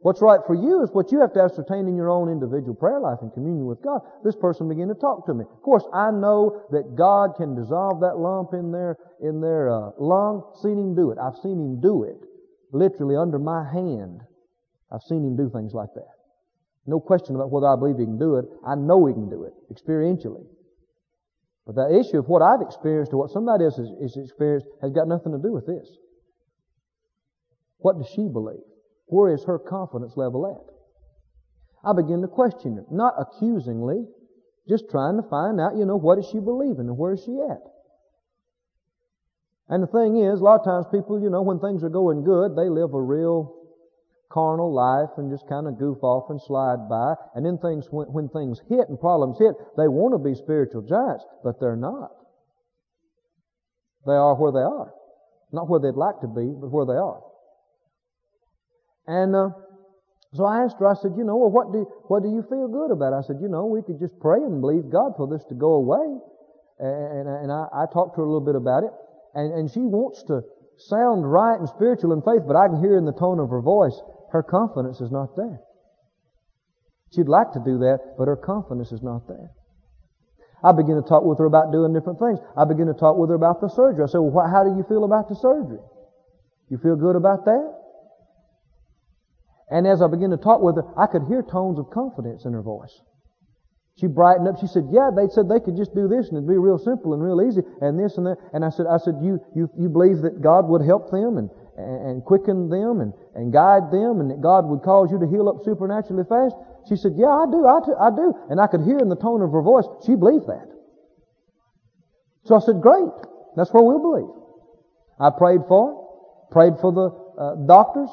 [0.00, 2.98] What's right for you is what you have to ascertain in your own individual prayer
[2.98, 4.00] life and communion with God.
[4.24, 5.44] This person began to talk to me.
[5.44, 9.90] Of course, I know that God can dissolve that lump in their in their uh,
[10.00, 10.50] lung.
[10.60, 11.18] Seen Him do it.
[11.22, 12.18] I've seen Him do it,
[12.72, 14.20] literally under my hand.
[14.90, 16.23] I've seen Him do things like that.
[16.86, 18.44] No question about whether I believe He can do it.
[18.66, 20.44] I know He can do it experientially.
[21.66, 25.08] But the issue of what I've experienced or what somebody else has, experienced has got
[25.08, 25.88] nothing to do with this.
[27.78, 28.64] What does she believe?
[29.06, 30.74] Where is her confidence level at?
[31.88, 34.06] I begin to question her, not accusingly,
[34.68, 37.38] just trying to find out, you know, what is she believing and where is she
[37.50, 37.60] at?
[39.68, 42.24] And the thing is, a lot of times people, you know, when things are going
[42.24, 43.63] good, they live a real
[44.34, 47.14] carnal life and just kind of goof off and slide by.
[47.36, 50.82] And then things, when, when things hit and problems hit, they want to be spiritual
[50.82, 52.10] giants, but they're not.
[54.04, 54.92] They are where they are.
[55.52, 57.22] Not where they'd like to be, but where they are.
[59.06, 59.50] And uh,
[60.34, 62.66] so I asked her, I said, you know, well, what do, what do you feel
[62.66, 63.14] good about?
[63.14, 65.78] I said, you know, we could just pray and believe God for this to go
[65.78, 66.18] away.
[66.80, 68.90] And, and I, I talked to her a little bit about it.
[69.34, 70.42] And, and she wants to
[70.78, 73.60] sound right and spiritual in faith, but I can hear in the tone of her
[73.60, 73.94] voice,
[74.34, 75.60] her confidence is not there.
[77.14, 79.54] She'd like to do that, but her confidence is not there.
[80.64, 82.40] I begin to talk with her about doing different things.
[82.56, 84.02] I begin to talk with her about the surgery.
[84.02, 85.78] I said, well, how do you feel about the surgery?
[86.68, 87.78] You feel good about that?
[89.70, 92.54] And as I began to talk with her, I could hear tones of confidence in
[92.54, 93.00] her voice.
[94.00, 94.58] She brightened up.
[94.58, 97.14] She said, "Yeah, they said they could just do this and it'd be real simple
[97.14, 99.88] and real easy and this and that." And I said, "I said you you you
[99.88, 104.30] believe that God would help them and and quicken them and and guide them and
[104.30, 106.56] that God would cause you to heal up supernaturally fast?"
[106.88, 107.66] She said, "Yeah, I do.
[107.66, 110.14] I, t- I do." And I could hear in the tone of her voice she
[110.14, 110.68] believed that.
[112.44, 113.12] So I said, "Great.
[113.56, 114.30] That's what we'll believe."
[115.18, 118.10] I prayed for her, prayed for the uh, doctors,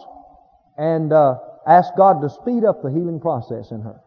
[0.77, 1.35] and uh,
[1.67, 3.99] asked God to speed up the healing process in her.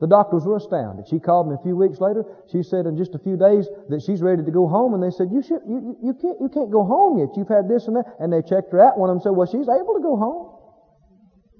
[0.00, 1.08] The doctors were astounded.
[1.08, 2.24] She called me a few weeks later.
[2.50, 5.10] She said in just a few days that she's ready to go home, and they
[5.10, 7.36] said, "You should, you, you can't, you can't go home yet.
[7.36, 8.96] You've had this and that." And they checked her out.
[8.96, 10.54] One of them said, "Well, she's able to go home."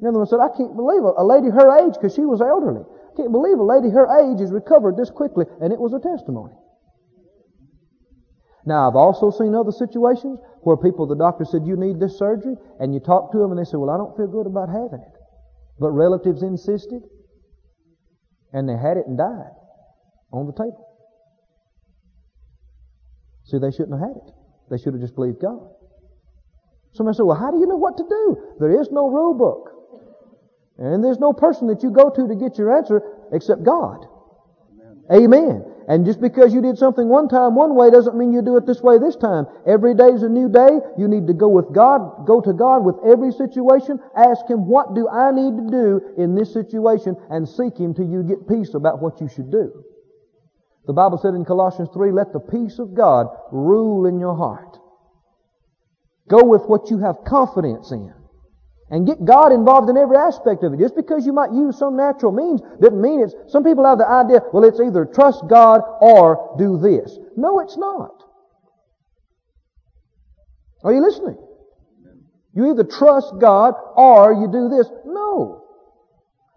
[0.01, 2.41] The other one said, "I can't believe a, a lady her age, because she was
[2.41, 2.87] elderly.
[2.87, 5.99] I can't believe a lady her age has recovered this quickly." And it was a
[5.99, 6.55] testimony.
[8.69, 12.55] Now, I've also seen other situations where people, the doctor said, you need this surgery,
[12.79, 15.01] and you talk to them and they say, well, I don't feel good about having
[15.01, 15.17] it.
[15.81, 17.03] But relatives insisted,
[18.53, 19.55] and they had it and died
[20.33, 20.87] on the table.
[23.45, 24.35] See, they shouldn't have had it.
[24.71, 25.71] They should have just believed God.
[26.93, 28.37] Somebody said, well, how do you know what to do?
[28.61, 29.73] There is no rule book.
[30.79, 34.07] And there's no person that you go to to get your answer except God.
[35.11, 35.25] Amen.
[35.25, 35.65] Amen.
[35.89, 38.67] And just because you did something one time one way doesn't mean you do it
[38.67, 39.47] this way this time.
[39.67, 40.81] Every day is a new day.
[40.99, 43.99] You need to go with God, go to God with every situation.
[44.15, 47.17] Ask Him, what do I need to do in this situation?
[47.31, 49.83] And seek Him till you get peace about what you should do.
[50.87, 54.77] The Bible said in Colossians 3, let the peace of God rule in your heart.
[56.29, 58.05] Go with what you have confidence in
[58.91, 60.81] and get God involved in every aspect of it.
[60.81, 64.09] Just because you might use some natural means doesn't mean it's, some people have the
[64.09, 67.19] idea, well, it's either trust God or do this.
[67.37, 68.25] No, it's not.
[70.85, 71.37] Are you listening?
[72.55, 74.89] You either trust God or you do this.
[75.05, 75.65] No.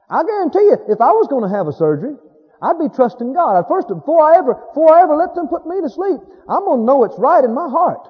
[0.10, 2.16] I guarantee you, if I was going to have a surgery,
[2.62, 3.64] I'd be trusting God.
[3.68, 6.82] First, before I ever, before I ever let them put me to sleep, I'm going
[6.82, 8.08] to know it's right in my heart.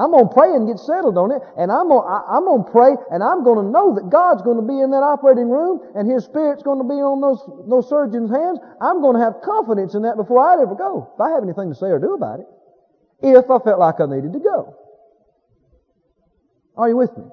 [0.00, 2.96] I'm going to pray and get settled on it, and I'm going, I'm to pray,
[3.12, 6.10] and I'm going to know that God's going to be in that operating room, and
[6.10, 8.56] His Spirit's going to be on those, those surgeons' hands.
[8.80, 11.68] I'm going to have confidence in that before I'd ever go, if I have anything
[11.68, 12.48] to say or do about it,
[13.20, 14.72] if I felt like I needed to go.
[16.80, 17.24] Are you with me?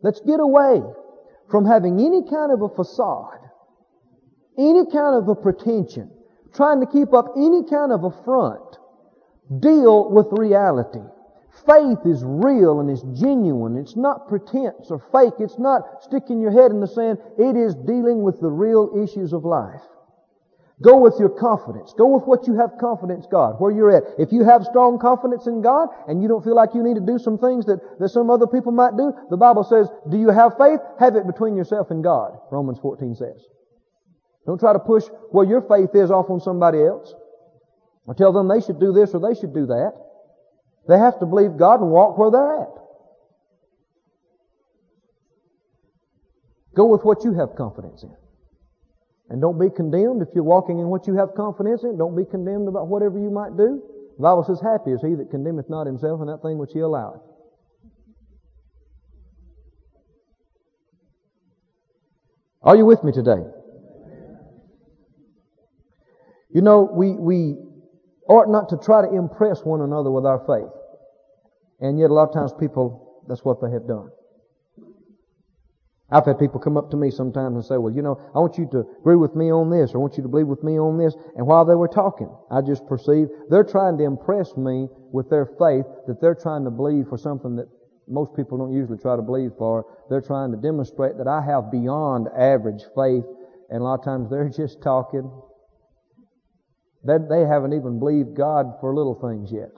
[0.00, 0.78] Let's get away
[1.50, 3.42] from having any kind of a facade,
[4.56, 6.14] any kind of a pretension,
[6.54, 8.78] trying to keep up any kind of a front
[9.60, 11.02] deal with reality.
[11.66, 13.76] Faith is real and it's genuine.
[13.76, 15.34] It's not pretense or fake.
[15.38, 17.18] It's not sticking your head in the sand.
[17.38, 19.80] It is dealing with the real issues of life.
[20.82, 21.94] Go with your confidence.
[21.96, 24.02] Go with what you have confidence God, where you're at.
[24.18, 27.00] If you have strong confidence in God and you don't feel like you need to
[27.00, 30.30] do some things that, that some other people might do, the Bible says, do you
[30.30, 30.80] have faith?
[30.98, 32.36] Have it between yourself and God.
[32.50, 33.46] Romans 14 says.
[34.46, 37.14] Don't try to push where your faith is off on somebody else.
[38.06, 39.92] Or tell them they should do this or they should do that.
[40.88, 42.74] They have to believe God and walk where they're at.
[46.74, 48.14] Go with what you have confidence in.
[49.30, 51.96] And don't be condemned if you're walking in what you have confidence in.
[51.96, 53.82] Don't be condemned about whatever you might do.
[54.18, 56.80] The Bible says, Happy is he that condemneth not himself in that thing which he
[56.80, 57.20] alloweth.
[62.62, 63.44] Are you with me today?
[66.50, 67.56] You know, we, we
[68.28, 70.72] ought not to try to impress one another with our faith.
[71.80, 74.10] And yet a lot of times people, that's what they have done.
[76.10, 78.56] I've had people come up to me sometimes and say, well, you know, I want
[78.58, 80.78] you to agree with me on this, or I want you to believe with me
[80.78, 81.16] on this.
[81.36, 85.46] And while they were talking, I just perceived they're trying to impress me with their
[85.46, 87.68] faith that they're trying to believe for something that
[88.06, 89.86] most people don't usually try to believe for.
[90.10, 93.24] They're trying to demonstrate that I have beyond average faith.
[93.70, 95.30] And a lot of times they're just talking
[97.06, 99.70] they, they haven't even believed God for little things yet.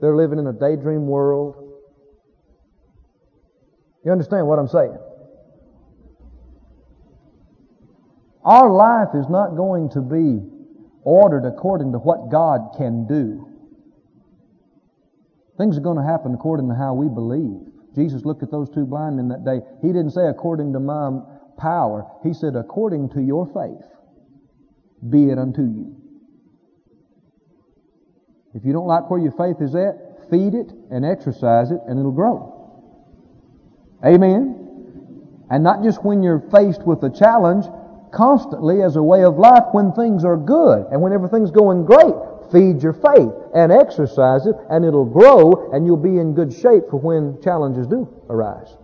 [0.00, 1.56] They're living in a daydream world.
[4.04, 4.96] You understand what I'm saying?
[8.44, 10.40] Our life is not going to be
[11.02, 13.46] ordered according to what God can do.
[15.58, 17.66] Things are going to happen according to how we believe.
[17.96, 19.60] Jesus looked at those two blind men that day.
[19.82, 21.18] He didn't say according to my
[21.58, 22.06] power.
[22.22, 23.84] He said according to your faith
[25.10, 25.97] be it unto you.
[28.54, 31.98] If you don't like where your faith is at, feed it and exercise it and
[31.98, 32.54] it'll grow.
[34.04, 34.64] Amen?
[35.50, 37.66] And not just when you're faced with a challenge,
[38.12, 42.14] constantly as a way of life when things are good and when everything's going great.
[42.52, 46.84] Feed your faith and exercise it and it'll grow and you'll be in good shape
[46.90, 48.76] for when challenges do arise.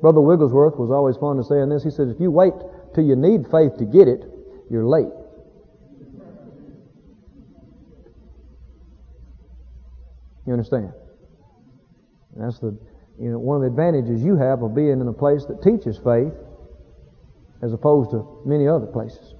[0.00, 1.82] Brother Wigglesworth was always fond of saying this.
[1.82, 2.52] He said, if you wait
[2.94, 4.24] till you need faith to get it,
[4.70, 5.08] you're late.
[10.48, 10.94] You understand?
[12.34, 12.74] That's the,
[13.20, 15.98] you know, one of the advantages you have of being in a place that teaches
[15.98, 16.32] faith
[17.62, 19.34] as opposed to many other places.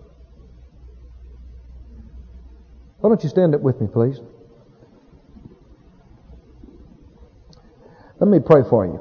[2.99, 4.21] Why don't you stand up with me, please?
[8.19, 9.01] Let me pray for you.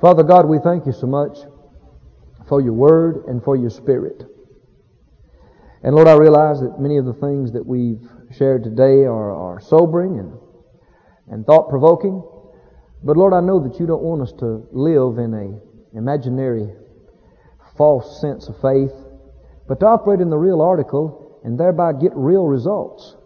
[0.00, 1.38] Father God, we thank you so much
[2.48, 4.24] for your word and for your spirit.
[5.84, 9.60] And Lord, I realize that many of the things that we've shared today are, are
[9.60, 10.32] sobering and,
[11.30, 12.22] and thought provoking.
[13.02, 16.68] But Lord, I know that you don't want us to live in a imaginary
[17.76, 18.92] false sense of faith,
[19.66, 23.16] but to operate in the real article and thereby get real results.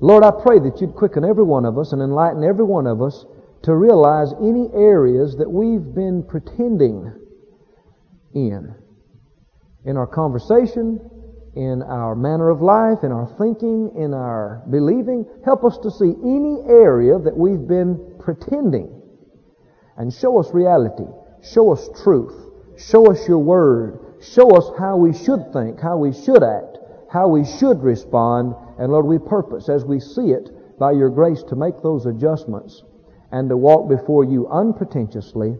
[0.00, 3.00] Lord, I pray that you'd quicken every one of us and enlighten every one of
[3.00, 3.24] us
[3.62, 7.12] to realize any areas that we've been pretending
[8.34, 8.74] in.
[9.84, 10.98] In our conversation,
[11.54, 15.26] in our manner of life, in our thinking, in our believing.
[15.44, 19.02] Help us to see any area that we've been pretending.
[19.98, 21.04] And show us reality.
[21.42, 22.34] Show us truth.
[22.78, 23.98] Show us your word.
[24.22, 26.78] Show us how we should think, how we should act,
[27.12, 28.54] how we should respond.
[28.78, 32.82] And Lord, we purpose as we see it by your grace to make those adjustments
[33.30, 35.56] and to walk before you unpretentiously,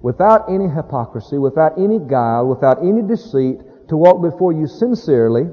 [0.00, 3.60] without any hypocrisy, without any guile, without any deceit,
[3.92, 5.44] to walk before you sincerely,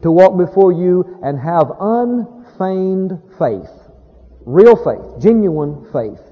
[0.00, 3.68] to walk before you and have unfeigned faith,
[4.46, 6.22] real faith, genuine faith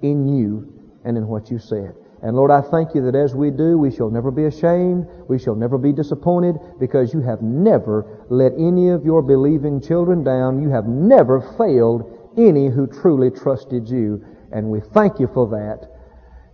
[0.00, 0.72] in you
[1.04, 1.94] and in what you said.
[2.22, 5.38] And Lord, I thank you that as we do, we shall never be ashamed, we
[5.38, 10.62] shall never be disappointed, because you have never let any of your believing children down.
[10.62, 14.24] You have never failed any who truly trusted you.
[14.52, 15.86] And we thank you for that.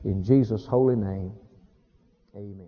[0.04, 1.30] In Jesus' holy name,
[2.34, 2.67] amen.